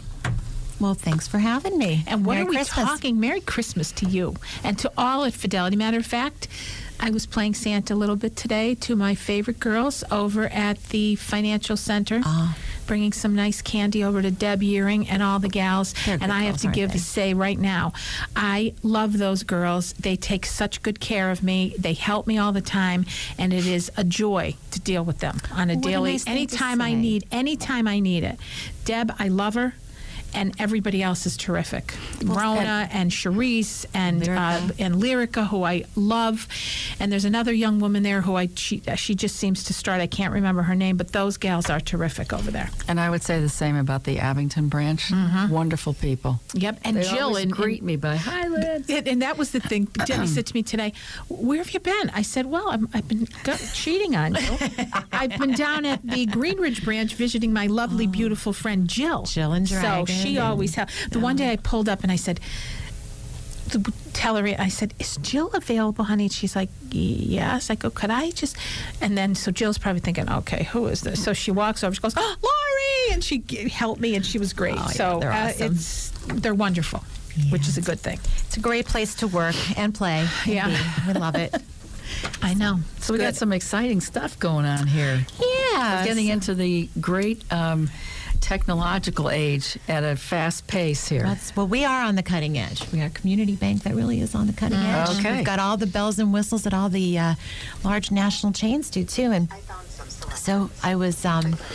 [0.79, 2.03] Well, thanks for having me.
[2.07, 2.85] And what Merry are we Christmas.
[2.85, 3.19] talking?
[3.19, 5.75] Merry Christmas to you and to all at Fidelity.
[5.75, 6.47] Matter of fact,
[6.99, 11.15] I was playing Santa a little bit today to my favorite girls over at the
[11.15, 12.55] financial center, Ah.
[12.89, 15.93] Bringing some nice candy over to Deb Earing and all the gals.
[16.07, 16.97] They're and I have girls, to give they?
[16.97, 17.93] say right now,
[18.35, 19.93] I love those girls.
[19.93, 21.75] They take such good care of me.
[21.77, 23.05] They help me all the time,
[23.37, 26.11] and it is a joy to deal with them on a What a daily.
[26.13, 28.39] nice anytime I need, anytime I need it.
[28.85, 29.75] Deb, I love her.
[30.33, 31.93] And everybody else is terrific.
[32.23, 36.47] Rona and Charisse and uh, and Lyrica, who I love,
[36.99, 40.01] and there's another young woman there who I she, she just seems to start.
[40.01, 42.69] I can't remember her name, but those gals are terrific over there.
[42.87, 45.11] And I would say the same about the Abington branch.
[45.49, 46.39] Wonderful people.
[46.53, 48.89] Yep, and they Jill and, greet me by hi, Liz.
[48.89, 49.85] And, and that was the thing.
[50.05, 50.93] Debbie said to me today,
[51.27, 54.57] "Where have you been?" I said, "Well, I'm, I've been go- cheating on you.
[55.11, 59.23] I've been down at the Greenridge branch visiting my lovely, beautiful friend Jill.
[59.23, 60.93] Jill and So Dragon she always helps.
[61.09, 62.39] The one day I pulled up and I said."
[64.13, 68.09] Tell her, I said, "Is Jill available, honey?" And she's like, "Yes." I go, "Could
[68.09, 68.57] I just?"
[68.99, 71.93] And then, so Jill's probably thinking, "Okay, who is this?" So she walks over.
[71.93, 74.73] She goes, "Oh, Laurie!" And she g- helped me, and she was great.
[74.75, 75.73] Oh, yeah, so they're uh, awesome.
[75.75, 76.09] it's
[76.41, 77.03] they're wonderful,
[77.51, 78.19] which is a good thing.
[78.47, 80.21] It's a great place to work and play.
[80.45, 80.67] and Yeah.
[81.05, 81.13] be.
[81.13, 81.53] we love it.
[82.41, 82.79] I know.
[83.01, 85.23] So we got some exciting stuff going on here.
[85.39, 85.99] Yeah.
[86.01, 87.91] We're getting into the great um,
[88.39, 91.23] technological age at a fast pace here.
[91.23, 92.89] That's well, we are on the cutting edge.
[92.91, 95.09] We are a community bank that really is on the cutting edge.
[95.19, 95.37] okay.
[95.37, 97.35] We've got all the bells and whistles that all the uh,
[97.83, 99.31] large national chains do too.
[99.31, 99.49] And
[100.35, 101.25] so I was.
[101.25, 101.55] Um,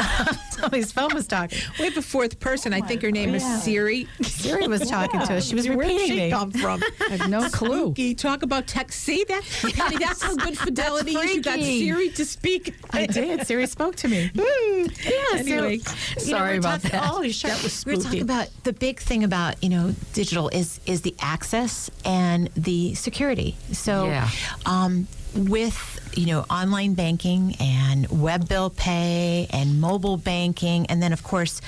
[0.62, 1.58] Somebody's phone was talking.
[1.78, 2.72] We have a fourth person.
[2.72, 4.06] I think her name is Siri.
[4.22, 5.46] Siri was talking to us.
[5.46, 6.30] She was Where did repeating she me.
[6.30, 6.82] come from?
[7.08, 7.86] I have no clue.
[7.86, 8.14] Spooky.
[8.14, 8.92] Talk about tech.
[8.92, 9.42] See that,
[9.74, 9.98] Patty?
[9.98, 11.34] That's how good fidelity is.
[11.36, 11.58] You got.
[11.60, 12.74] Siri to speak.
[12.90, 13.46] I did.
[13.46, 14.30] Siri spoke to me.
[14.34, 14.86] yeah.
[14.86, 17.10] So, Anyway, you know, Sorry we're about talking- that.
[17.12, 17.50] Oh, sure.
[17.50, 17.96] That was spooky.
[17.96, 22.48] We're talking about the big thing about you know digital is is the access and
[22.56, 23.56] the security.
[23.72, 24.28] So, Yeah.
[24.66, 31.12] um, with you know online banking and web bill pay and mobile banking, and then
[31.12, 31.60] of course,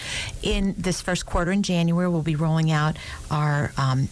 [0.42, 2.96] in this first quarter in January, we'll be rolling out
[3.30, 3.72] our.
[3.76, 4.08] Um,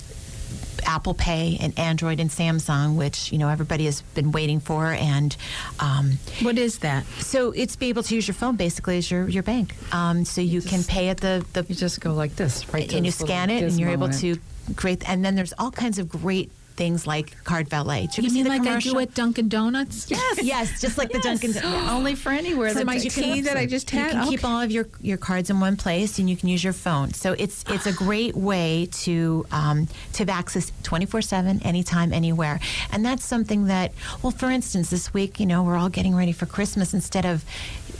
[0.87, 5.37] Apple Pay and Android and Samsung, which you know everybody has been waiting for, and
[5.79, 7.05] um, what is that?
[7.19, 9.75] so it's be able to use your phone basically as your, your bank.
[9.95, 12.91] Um, so you can pay at the, the You just go like this, right?
[12.93, 14.39] and you scan it and you're able to
[14.77, 18.07] create and then there's all kinds of great things like card valet.
[18.07, 18.95] Did You see mean like I commercial?
[18.95, 20.11] do at Dunkin' Donuts?
[20.11, 21.90] Yes, yes, just like the Dunkin' Donuts.
[21.99, 22.73] Only for anywhere.
[22.73, 24.12] That my tea that I just you had.
[24.12, 26.73] can keep all of your, your cards in one place and you can use your
[26.73, 27.12] phone.
[27.12, 32.59] So it's it's a great way to um, to have access 24/7 anytime anywhere.
[32.90, 36.33] And that's something that well for instance this week, you know, we're all getting ready
[36.33, 37.45] for Christmas instead of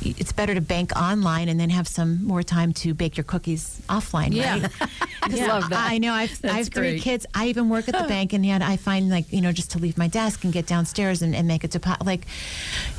[0.03, 3.81] it's better to bank online and then have some more time to bake your cookies
[3.89, 4.61] offline, Yeah.
[4.63, 4.71] right?
[5.23, 5.91] I love that.
[5.91, 6.13] I know.
[6.15, 7.03] I've, I have three great.
[7.03, 7.27] kids.
[7.35, 9.79] I even work at the bank, and yet I find like you know just to
[9.79, 12.05] leave my desk and get downstairs and, and make a deposit.
[12.07, 12.27] Like,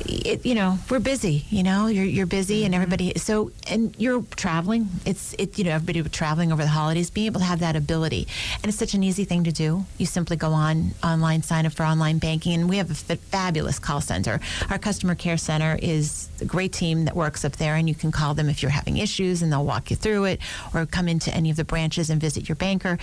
[0.06, 1.44] it, you know, we're busy.
[1.50, 2.66] You know, you're you're busy, Mm-hmm.
[2.66, 3.12] and everybody.
[3.18, 4.88] So and you're traveling.
[5.04, 5.58] It's it.
[5.58, 7.10] You know, everybody traveling over the holidays.
[7.10, 8.26] Being able to have that ability,
[8.62, 9.84] and it's such an easy thing to do.
[9.98, 13.78] You simply go on online, sign up for online banking, and we have a fabulous
[13.78, 14.40] call center.
[14.70, 18.12] Our customer care center is a great team that works up there, and you can
[18.12, 20.40] call them if you're having issues, and they'll walk you through it,
[20.72, 22.98] or come into any of the branches and visit your banker,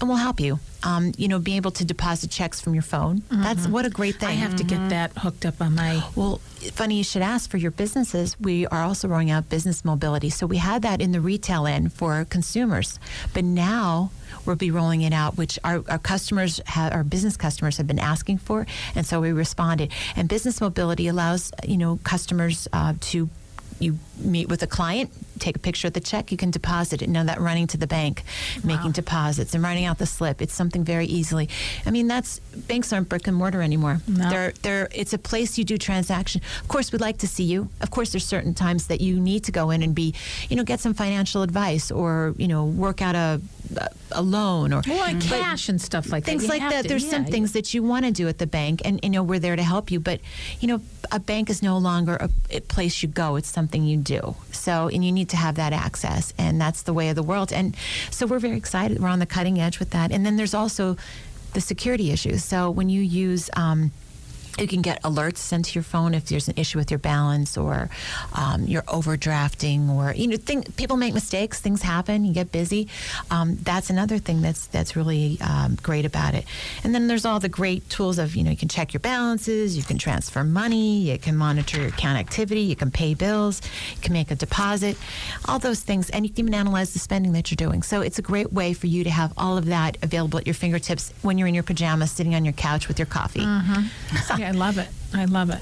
[0.00, 0.58] and we'll help you.
[0.82, 3.22] Um, you know, being able to deposit checks from your phone.
[3.30, 4.28] That's what a great thing.
[4.28, 6.02] I have to get that hooked up on my.
[6.14, 6.38] Well,
[6.72, 8.38] funny you should ask for your businesses.
[8.38, 10.28] We are also rolling out business mobility.
[10.28, 12.98] So we had that in the retail end for consumers,
[13.32, 14.10] but now
[14.46, 17.98] we'll be rolling it out, which our, our customers, have, our business customers have been
[17.98, 19.90] asking for, and so we responded.
[20.16, 23.28] And business mobility allows you know customers uh, to
[23.80, 27.08] you meet with a client, take a picture of the check, you can deposit it.
[27.08, 28.22] Now that running to the bank,
[28.62, 31.48] making deposits and writing out the slip, it's something very easily.
[31.86, 34.00] I mean, that's banks aren't brick and mortar anymore.
[34.06, 34.30] No.
[34.30, 36.40] They're they're it's a place you do transaction.
[36.60, 37.68] Of course, we'd like to see you.
[37.80, 40.14] Of course, there's certain times that you need to go in and be,
[40.48, 43.40] you know, get some financial advice or you know work out a
[44.12, 46.54] a loan or Well, like cash and stuff like things that.
[46.54, 46.82] You like that.
[46.82, 49.00] to- There's yeah, some you- things that you want to do at the bank, and
[49.02, 49.98] you know we're there to help you.
[50.00, 50.20] But
[50.60, 53.96] you know, a bank is no longer a, a place you go; it's something you
[53.96, 54.36] do.
[54.52, 57.52] So, and you need to have that access, and that's the way of the world.
[57.52, 57.76] And
[58.10, 59.00] so, we're very excited.
[59.00, 60.12] We're on the cutting edge with that.
[60.12, 60.96] And then there's also
[61.52, 62.44] the security issues.
[62.44, 63.92] So, when you use um,
[64.58, 67.56] You can get alerts sent to your phone if there's an issue with your balance
[67.56, 67.90] or
[68.34, 72.88] um, you're overdrafting or you know thing, people make mistakes, things happen, you get busy.
[73.30, 76.44] Um, that's another thing that's that's really um, great about it.
[76.84, 79.76] And then there's all the great tools of you know you can check your balances,
[79.76, 83.60] you can transfer money, you can monitor your account activity, you can pay bills,
[83.94, 84.96] you can make a deposit,
[85.46, 87.82] all those things, and you can even analyze the spending that you're doing.
[87.82, 90.54] So it's a great way for you to have all of that available at your
[90.54, 93.40] fingertips when you're in your pajamas, sitting on your couch with your coffee.
[94.38, 94.88] Yeah, I love it.
[95.12, 95.60] I love it.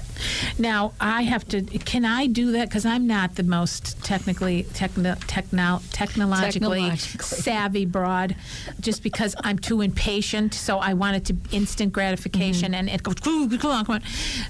[0.58, 1.62] Now I have to.
[1.62, 2.68] Can I do that?
[2.68, 7.42] Because I'm not the most technically techno, techno, technologically Technologically.
[7.42, 8.34] savvy broad.
[8.80, 12.88] Just because I'm too impatient, so I want it to instant gratification, mm-hmm.
[12.88, 13.14] and it goes.
[13.16, 14.00] Come on, come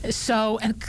[0.04, 0.12] on.
[0.12, 0.82] So, and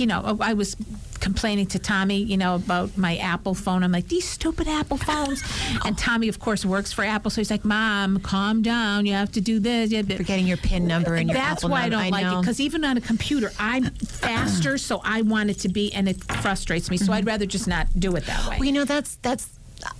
[0.00, 0.76] you know, I was
[1.20, 3.82] complaining to Tommy, you know, about my Apple phone.
[3.82, 5.42] I'm like, these stupid Apple phones.
[5.84, 9.06] And Tommy, of course, works for Apple, so he's like, Mom, calm down.
[9.06, 9.92] You have to do this.
[9.92, 11.44] You Forgetting your PIN number and your phone.
[11.44, 15.00] That's Apple why I don't like it because even on a computer, I'm faster, so
[15.04, 16.96] I want it to be, and it frustrates me.
[16.96, 18.56] So I'd rather just not do it that way.
[18.58, 19.48] Well, you know, that's that's.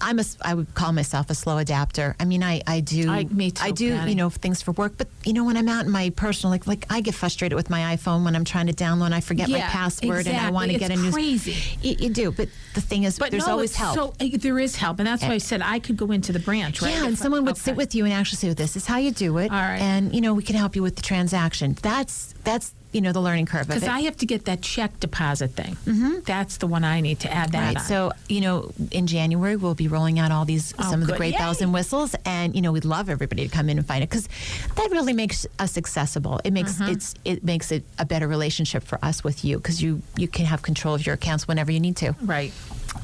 [0.00, 0.24] I'm a.
[0.42, 2.16] I would call myself a slow adapter.
[2.20, 3.10] I mean, I I do.
[3.10, 3.96] I- me too, I do.
[3.96, 4.10] Patty.
[4.10, 4.94] You know, things for work.
[4.98, 7.70] But you know, when I'm out in my personal, like like I get frustrated with
[7.70, 9.06] my iPhone when I'm trying to download.
[9.06, 11.12] and I forget my Yeah, password, and I want to get a new.
[11.12, 11.56] crazy.
[11.82, 13.94] You, you do, but the thing is, but there's no, always help.
[13.94, 16.38] So uh, there is help, and that's why I said I could go into the
[16.40, 16.90] branch, right?
[16.92, 18.98] Yeah, and If I- someone would sit with you and actually say, "This is how
[18.98, 19.80] you do it," All right.
[19.80, 21.76] and you know, we can help you with the transaction.
[21.82, 23.84] That's that's you know the learning curve Because.
[23.84, 25.76] I have to get that check deposit thing.
[25.86, 26.20] Mm-hmm.
[26.24, 27.76] That's the one I need to add that Right.
[27.76, 27.82] on.
[27.84, 31.12] So, you know, in January, we'll be rolling out all these, Oh, some of the
[31.12, 31.18] good.
[31.18, 31.64] great bells Yay.
[31.64, 32.14] and whistles.
[32.24, 34.28] And, you know, we'd love everybody to come in and find it because
[34.76, 36.40] that really makes us accessible.
[36.44, 36.92] It makes Mm-hmm.
[36.92, 40.44] it's it makes it a better relationship for us with you because you, you can
[40.46, 42.14] have control of your accounts whenever you need to.
[42.22, 42.52] right.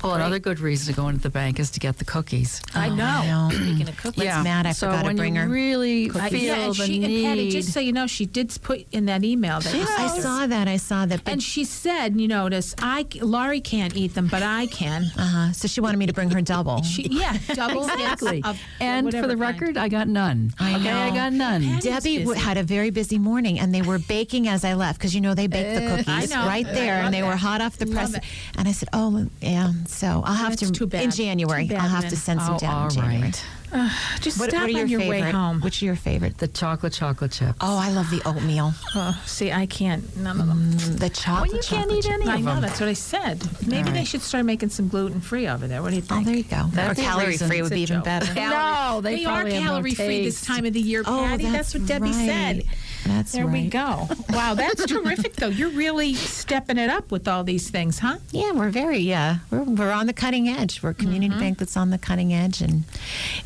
[0.02, 2.60] Well, another good reason to go into the bank is to get the cookies.
[2.74, 3.04] I know.
[3.04, 3.48] I know.
[3.52, 4.24] Speaking of cookies.
[4.24, 4.42] Yeah.
[4.42, 6.86] mad I so forgot to when bring you her really I- feel yeah, and the
[6.86, 7.04] she, need.
[7.04, 10.18] and Patty, just so you know, she did put in that email that you I
[10.20, 10.68] saw that.
[10.68, 11.24] I saw that.
[11.24, 15.04] But, And she said, you notice, I Laurie can't eat them, but I can.
[15.16, 15.52] uh-huh.
[15.52, 16.82] So she wanted me to bring her double.
[16.82, 18.42] She, yeah, double Exactly.
[18.44, 19.40] Of and for the kind.
[19.40, 20.52] record, I got none.
[20.58, 21.62] I okay, I got none.
[21.62, 22.18] Patty- Debbie busy.
[22.24, 25.20] w- had a very busy morning, and they were baking as I left because you
[25.20, 28.14] know they bake the cookies right there, and they were hot off the press.
[28.56, 31.04] And I said, "Oh, yeah." So I'll have That's to too bad.
[31.04, 31.66] in January.
[31.68, 32.10] Too bad, I'll have then.
[32.10, 33.32] to send some Oh, down all in
[33.70, 33.88] January.
[33.90, 34.20] right.
[34.20, 35.20] Just What, stop what are your on your favorite?
[35.22, 35.60] way home.
[35.60, 36.38] Which are your favorite?
[36.38, 37.58] The chocolate chocolate chips.
[37.60, 38.72] Oh, I love the oatmeal.
[38.94, 40.16] Oh, see, I can't.
[40.16, 40.72] None of them.
[40.72, 41.50] Mm, The chocolate.
[41.52, 42.12] well, you can't eat chip.
[42.12, 42.52] any I of know.
[42.54, 42.62] them.
[42.62, 43.42] That's what I said.
[43.66, 45.82] Maybe they should start making some gluten free over there.
[45.82, 46.22] What do you think?
[46.22, 46.64] Oh, there you go.
[46.72, 47.48] That'd or calorie reason.
[47.48, 48.04] free would be even joke.
[48.04, 48.34] better.
[48.34, 51.24] No, they we are probably have no calorie free this time of the year, Oh,
[51.26, 51.44] Patty.
[51.44, 52.64] that's, that's what Debbie said.
[53.08, 53.16] Right.
[53.16, 54.08] That's there we go.
[54.30, 55.48] Wow, that's terrific, though.
[55.48, 58.18] You're really stepping it up with all these things, huh?
[58.32, 59.38] Yeah, we're very yeah.
[59.50, 60.82] We're, we're on the cutting edge.
[60.82, 61.40] We're a community Mm-hmm.
[61.40, 62.84] bank that's on the cutting edge, and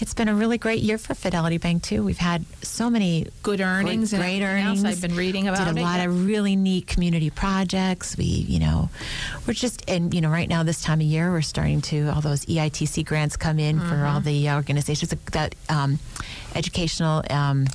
[0.00, 2.02] it's been a really great year for Fidelity Bank too.
[2.04, 4.50] We've had so many Good earnings great else.
[4.50, 4.84] earnings.
[4.84, 6.04] I've been reading about Did a it, lot yeah.
[6.06, 8.16] of really neat community projects.
[8.18, 8.90] We, you know,
[9.46, 12.20] we're just and you know right now this time of year we're starting to all
[12.20, 14.06] those EITC grants come in for Mm-hmm.
[14.14, 15.98] all the organizations that um,
[16.54, 17.22] educational.
[17.30, 17.66] Um,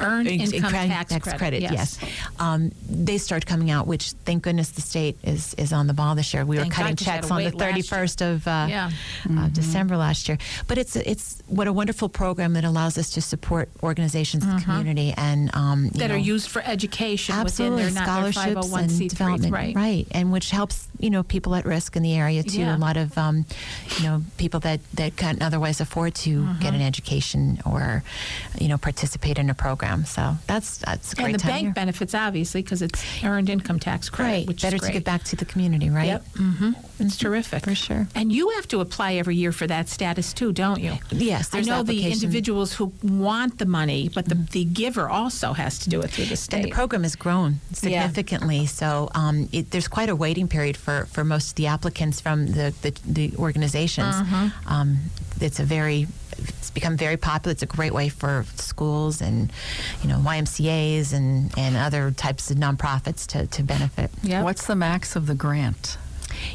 [0.00, 1.98] Earned ex- income credit- tax credit, yes.
[2.38, 6.14] Um, they start coming out, which thank goodness the state is is on the ball
[6.14, 6.44] this year.
[6.44, 7.82] We Thank were cutting God, 'cause you had checks on the wait last year.
[7.82, 8.90] 31st of uh, Yeah.
[9.38, 10.38] uh, December last year.
[10.66, 14.62] But it's it's what a wonderful program that allows us to support organizations in the
[14.62, 15.98] community and um, you Mm-hmm.
[15.98, 20.06] that are used for education absolutely within their not their scholarships 501c3s, and development, right?
[20.12, 22.60] and which helps you know people at risk in the area too.
[22.60, 22.76] Yeah.
[22.76, 23.44] A lot of um,
[23.98, 26.60] you know people that that can't otherwise afford to Mm-hmm.
[26.62, 28.02] get an education or
[28.60, 29.83] you know participate in a program.
[30.04, 31.72] So that's that's a great And the bank here.
[31.72, 35.36] benefits obviously because it's earned income tax credit, Right, which better to give back to
[35.36, 36.06] the community, right?
[36.06, 36.70] Yep, mm-hmm.
[37.00, 38.06] it's terrific For sure.
[38.14, 40.94] And you have to apply every year for that status too, don't you?
[41.10, 45.52] Yes, I there's know the individuals who want the money, but the, the giver also
[45.52, 46.62] has to do it through the And state.
[46.64, 47.74] the program has grown Yeah.
[47.74, 48.66] significantly.
[48.66, 52.46] So um, it, there's quite a waiting period for, for most of the applicants from
[52.46, 54.14] the, the, the organizations.
[54.14, 54.72] Mm-hmm.
[54.72, 54.98] Um,
[55.40, 56.06] it's a very
[56.38, 57.52] it's become very popular.
[57.52, 59.52] It's a great way for schools and
[60.02, 64.10] you know YMCA's and, and other types of nonprofits to, to benefit.
[64.22, 64.44] Yep.
[64.44, 65.98] What's the max of the grant?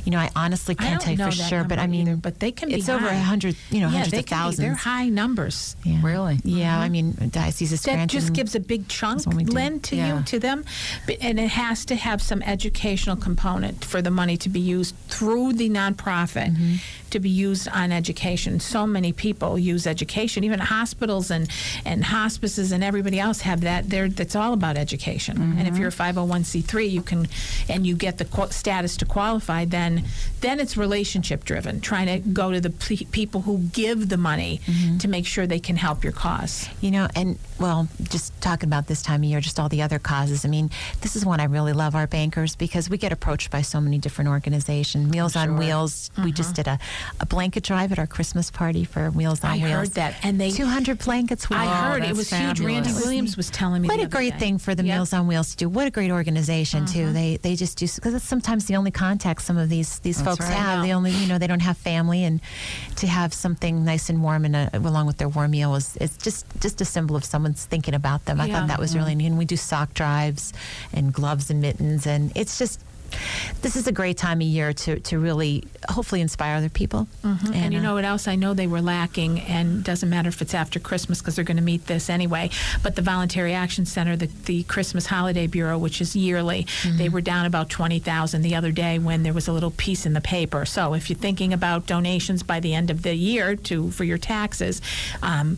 [0.03, 2.39] You know, I honestly can't don't tell you for sure, but I mean, either, but
[2.41, 4.57] they can be it's over a hundred, you know, yeah, hundreds of thousands.
[4.57, 5.77] Be, they're high numbers.
[5.85, 5.99] Yeah.
[6.03, 6.37] Really?
[6.43, 7.97] Yeah, I mean, Diocese of Mm-hmm.
[7.97, 10.17] That just gives a big chunk what we lend to Yeah.
[10.17, 10.65] you to them,
[11.05, 14.95] but, and it has to have some educational component for the money to be used
[15.07, 16.75] through the nonprofit Mm-hmm.
[17.09, 18.59] To be used on education.
[18.59, 21.49] So many people use education, even hospitals and
[21.85, 23.89] and hospices and everybody else have that.
[23.89, 25.37] There, that's all about education.
[25.37, 25.77] And if mm-hmm.
[25.77, 27.27] you're a 501c3, you can,
[27.67, 30.05] and you get the qu- status to qualify, then
[30.41, 34.61] then it's relationship driven, trying to go to the pe- people who give the money
[34.65, 34.97] mm-hmm.
[34.97, 36.69] to make sure they can help your cause.
[36.81, 39.99] You know, and well, just talking about this time of year, just all the other
[39.99, 40.45] causes.
[40.45, 40.69] I mean,
[41.01, 43.97] this is one I really love our bankers because we get approached by so many
[43.97, 45.11] different organizations.
[45.11, 46.11] Meals on Wheels.
[46.23, 46.55] We just mm-hmm.
[46.55, 46.79] did a,
[47.19, 49.71] a blanket drive at our Christmas party for Meals on I Wheels.
[49.71, 51.47] heard that, and they- 200 blankets.
[51.51, 52.59] I were- heard it that's was huge.
[52.59, 52.91] Randy.
[52.93, 54.39] Williams was telling me What the a other great day.
[54.39, 54.95] thing for the Yep.
[54.95, 55.69] Meals on Wheels to do.
[55.69, 57.03] What a great organization too.
[57.05, 57.13] Uh-huh.
[57.13, 60.37] They they just do because it's sometimes the only contact some of these these That's
[60.37, 60.57] folks right.
[60.57, 60.69] have.
[60.69, 60.83] I know.
[60.87, 62.41] They only you know they don't have family and
[62.97, 66.17] to have something nice and warm and a, along with their warm meal is it's
[66.17, 68.39] just just a symbol of someone's thinking about them.
[68.41, 68.59] I Yeah.
[68.59, 69.27] thought that was really neat.
[69.27, 70.53] And we do sock drives
[70.93, 72.79] and gloves and mittens and it's just.
[73.61, 77.07] This is a great time of year to, to really hopefully inspire other people.
[77.23, 77.53] Mm-hmm.
[77.53, 80.41] And, you uh, know what else I know they were lacking, and doesn't matter if
[80.41, 82.49] it's after Christmas because they're going to meet this anyway.
[82.83, 87.21] But the Voluntary Action Center, the, the Christmas Holiday Bureau, which is yearly, they were
[87.21, 90.21] down about twenty thousand the other day when there was a little piece in the
[90.21, 90.65] paper.
[90.65, 94.17] So if you're thinking about donations by the end of the year to for your
[94.17, 94.81] taxes.
[95.21, 95.57] Um,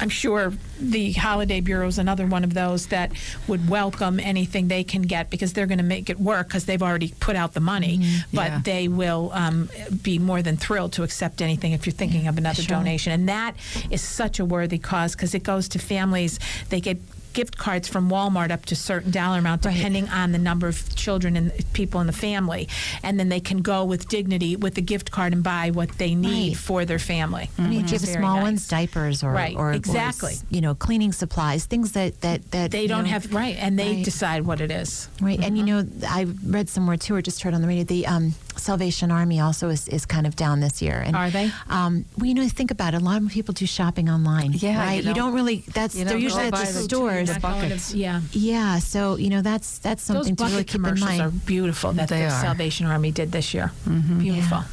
[0.00, 3.12] I'm sure the Holiday Bureau is another one of those that
[3.48, 6.82] would welcome anything they can get because they're going to make it work because they've
[6.82, 8.06] already put out the money.
[8.32, 8.60] But Yeah.
[8.62, 9.70] they will um,
[10.02, 12.76] be more than thrilled to accept anything if you're thinking of another Sure.
[12.76, 13.12] donation.
[13.12, 13.54] And that
[13.90, 16.38] is such a worthy cause because it goes to families.
[16.68, 16.98] They get
[17.36, 19.74] gift cards from Walmart up to a certain dollar amount Right.
[19.76, 22.66] depending on the number of children and people in the family.
[23.02, 26.14] And then they can go with dignity with the gift card and buy what they
[26.14, 26.56] need Right.
[26.56, 27.50] for their family.
[27.58, 28.42] I mean, give small nice.
[28.42, 30.34] ones diapers or, Right, or or, exactly.
[30.50, 33.96] you know cleaning supplies, things that that that They don't know, have right, and they
[33.96, 34.04] Right.
[34.04, 35.08] decide what it is.
[35.20, 36.26] Right, and you know, I
[36.56, 39.86] read somewhere too, or just heard on the radio, the um, Salvation Army also is,
[39.88, 40.98] is kind of down this year.
[41.04, 41.50] And, Are they?
[41.68, 43.02] Um, well, you know, think about it.
[43.02, 44.52] A lot of people do shopping online.
[44.54, 44.92] Yeah, right.
[45.02, 45.64] you You, don't- don't really.
[45.74, 47.32] That's you they're usually at the the- stores.
[47.32, 47.94] the buckets.
[47.94, 48.20] Yeah.
[48.32, 51.20] Yeah, so you know that's that's Those something to really bucket keep in commercials mind.
[51.22, 52.30] are beautiful that They the are.
[52.40, 53.72] Salvation Army did this year.
[53.86, 54.64] Beautiful.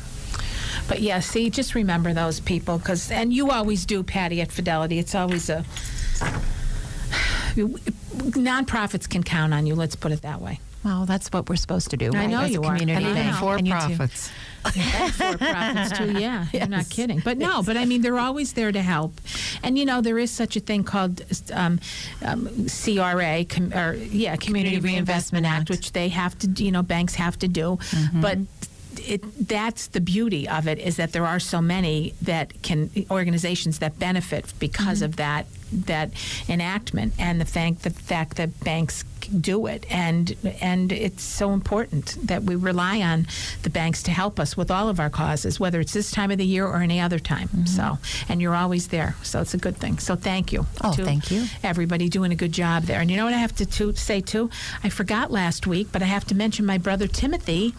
[0.87, 4.99] But yeah, see, just remember those people because, and you always do, Patty, at Fidelity.
[4.99, 5.63] It's always a
[7.55, 9.75] nonprofits can count on you.
[9.75, 10.59] Let's put it that way.
[10.83, 12.11] Well, that's what we're supposed to do.
[12.13, 12.29] I right?
[12.29, 12.77] know As a you are.
[12.77, 13.37] community And even bank.
[13.37, 13.79] for And you too.
[13.79, 14.31] profits.
[14.75, 16.11] and for profits too.
[16.19, 17.19] Yeah, you're not kidding.
[17.19, 19.19] But no, but I mean, they're always there to help.
[19.63, 21.21] And you know, there is such a thing called
[21.53, 21.79] um,
[22.25, 25.69] um, CRA, com- or yeah, Community, Community Reinvestment Reinvestment Act, Act.
[25.69, 27.77] which they have to, you know, banks have to do.
[28.13, 28.39] But
[29.05, 33.79] it, that's the beauty of it is that there are so many that can organizations
[33.79, 36.11] that benefit because of that that
[36.47, 39.03] enactment and the fact the fact that banks
[39.41, 39.85] do it.
[39.89, 43.27] And and it's so important that we rely on
[43.63, 46.37] the banks to help us with all of our causes whether it's this time of
[46.37, 47.65] the year or any other time.
[47.65, 47.97] So
[48.29, 49.15] and you're always there.
[49.23, 49.99] So it's a good thing.
[49.99, 51.45] So thank you Oh, thank you.
[51.63, 52.99] everybody doing a good job there.
[53.01, 54.49] And you know what I have to, to say too?
[54.83, 57.73] I forgot last week but I have to mention my brother Timothy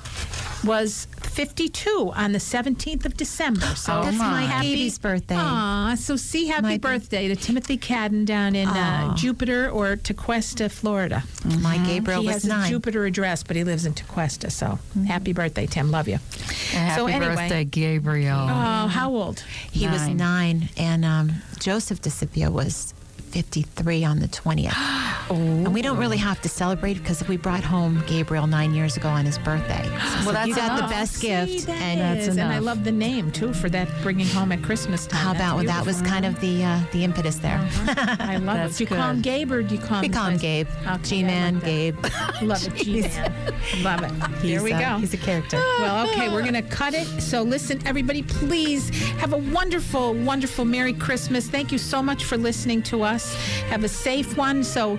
[0.65, 3.67] was 52 on the 17th of December.
[3.77, 5.37] So Oh, That's my happy baby's birthday.
[5.37, 10.71] Aw, so see happy My- birthday to Timothy Cadden down in uh, Jupiter or Tequesta,
[10.71, 11.23] Florida.
[11.45, 12.69] My Gabriel he was has a.
[12.69, 14.51] Jupiter address, but he lives in Tequesta.
[14.51, 15.91] So happy birthday, Tim.
[15.91, 16.19] Love you.
[16.71, 18.39] Happy so anyway, birthday, Gabriel.
[18.41, 19.41] Oh, how old?
[19.71, 20.17] He was Nine.
[20.17, 22.95] nine, and um, Joseph DeCipio was
[23.31, 24.73] 53 on the 20th.
[25.31, 29.09] And we don't really have to celebrate because we brought home Gabriel nine years ago
[29.09, 29.83] on his birthday.
[29.85, 29.91] So
[30.27, 30.91] Well, that's you got the enough.
[30.91, 31.69] best See, gift.
[31.69, 32.37] and That's is.
[32.37, 35.21] and I love the name too for that bringing home at Christmas time.
[35.21, 37.59] how That's about that was kind of the uh, the impetus there.
[38.21, 38.77] I love it.
[38.77, 39.23] Do you call him good.
[39.25, 40.03] Gabe or do you call him?
[40.03, 40.69] we call him Gabe.
[40.87, 41.65] Okay, G-Man, like.
[41.65, 41.97] Gabe.
[42.43, 43.33] Love it, G-Man.
[43.83, 44.13] Love it.
[44.43, 44.99] Here we uh, go.
[44.99, 45.57] He's a character.
[45.79, 47.07] Well, okay, we're going to cut it.
[47.23, 51.49] So, listen, everybody, please have a wonderful, wonderful Merry Christmas.
[51.49, 53.35] Thank you so much for listening to us.
[53.69, 54.63] Have a safe one.
[54.65, 54.99] So,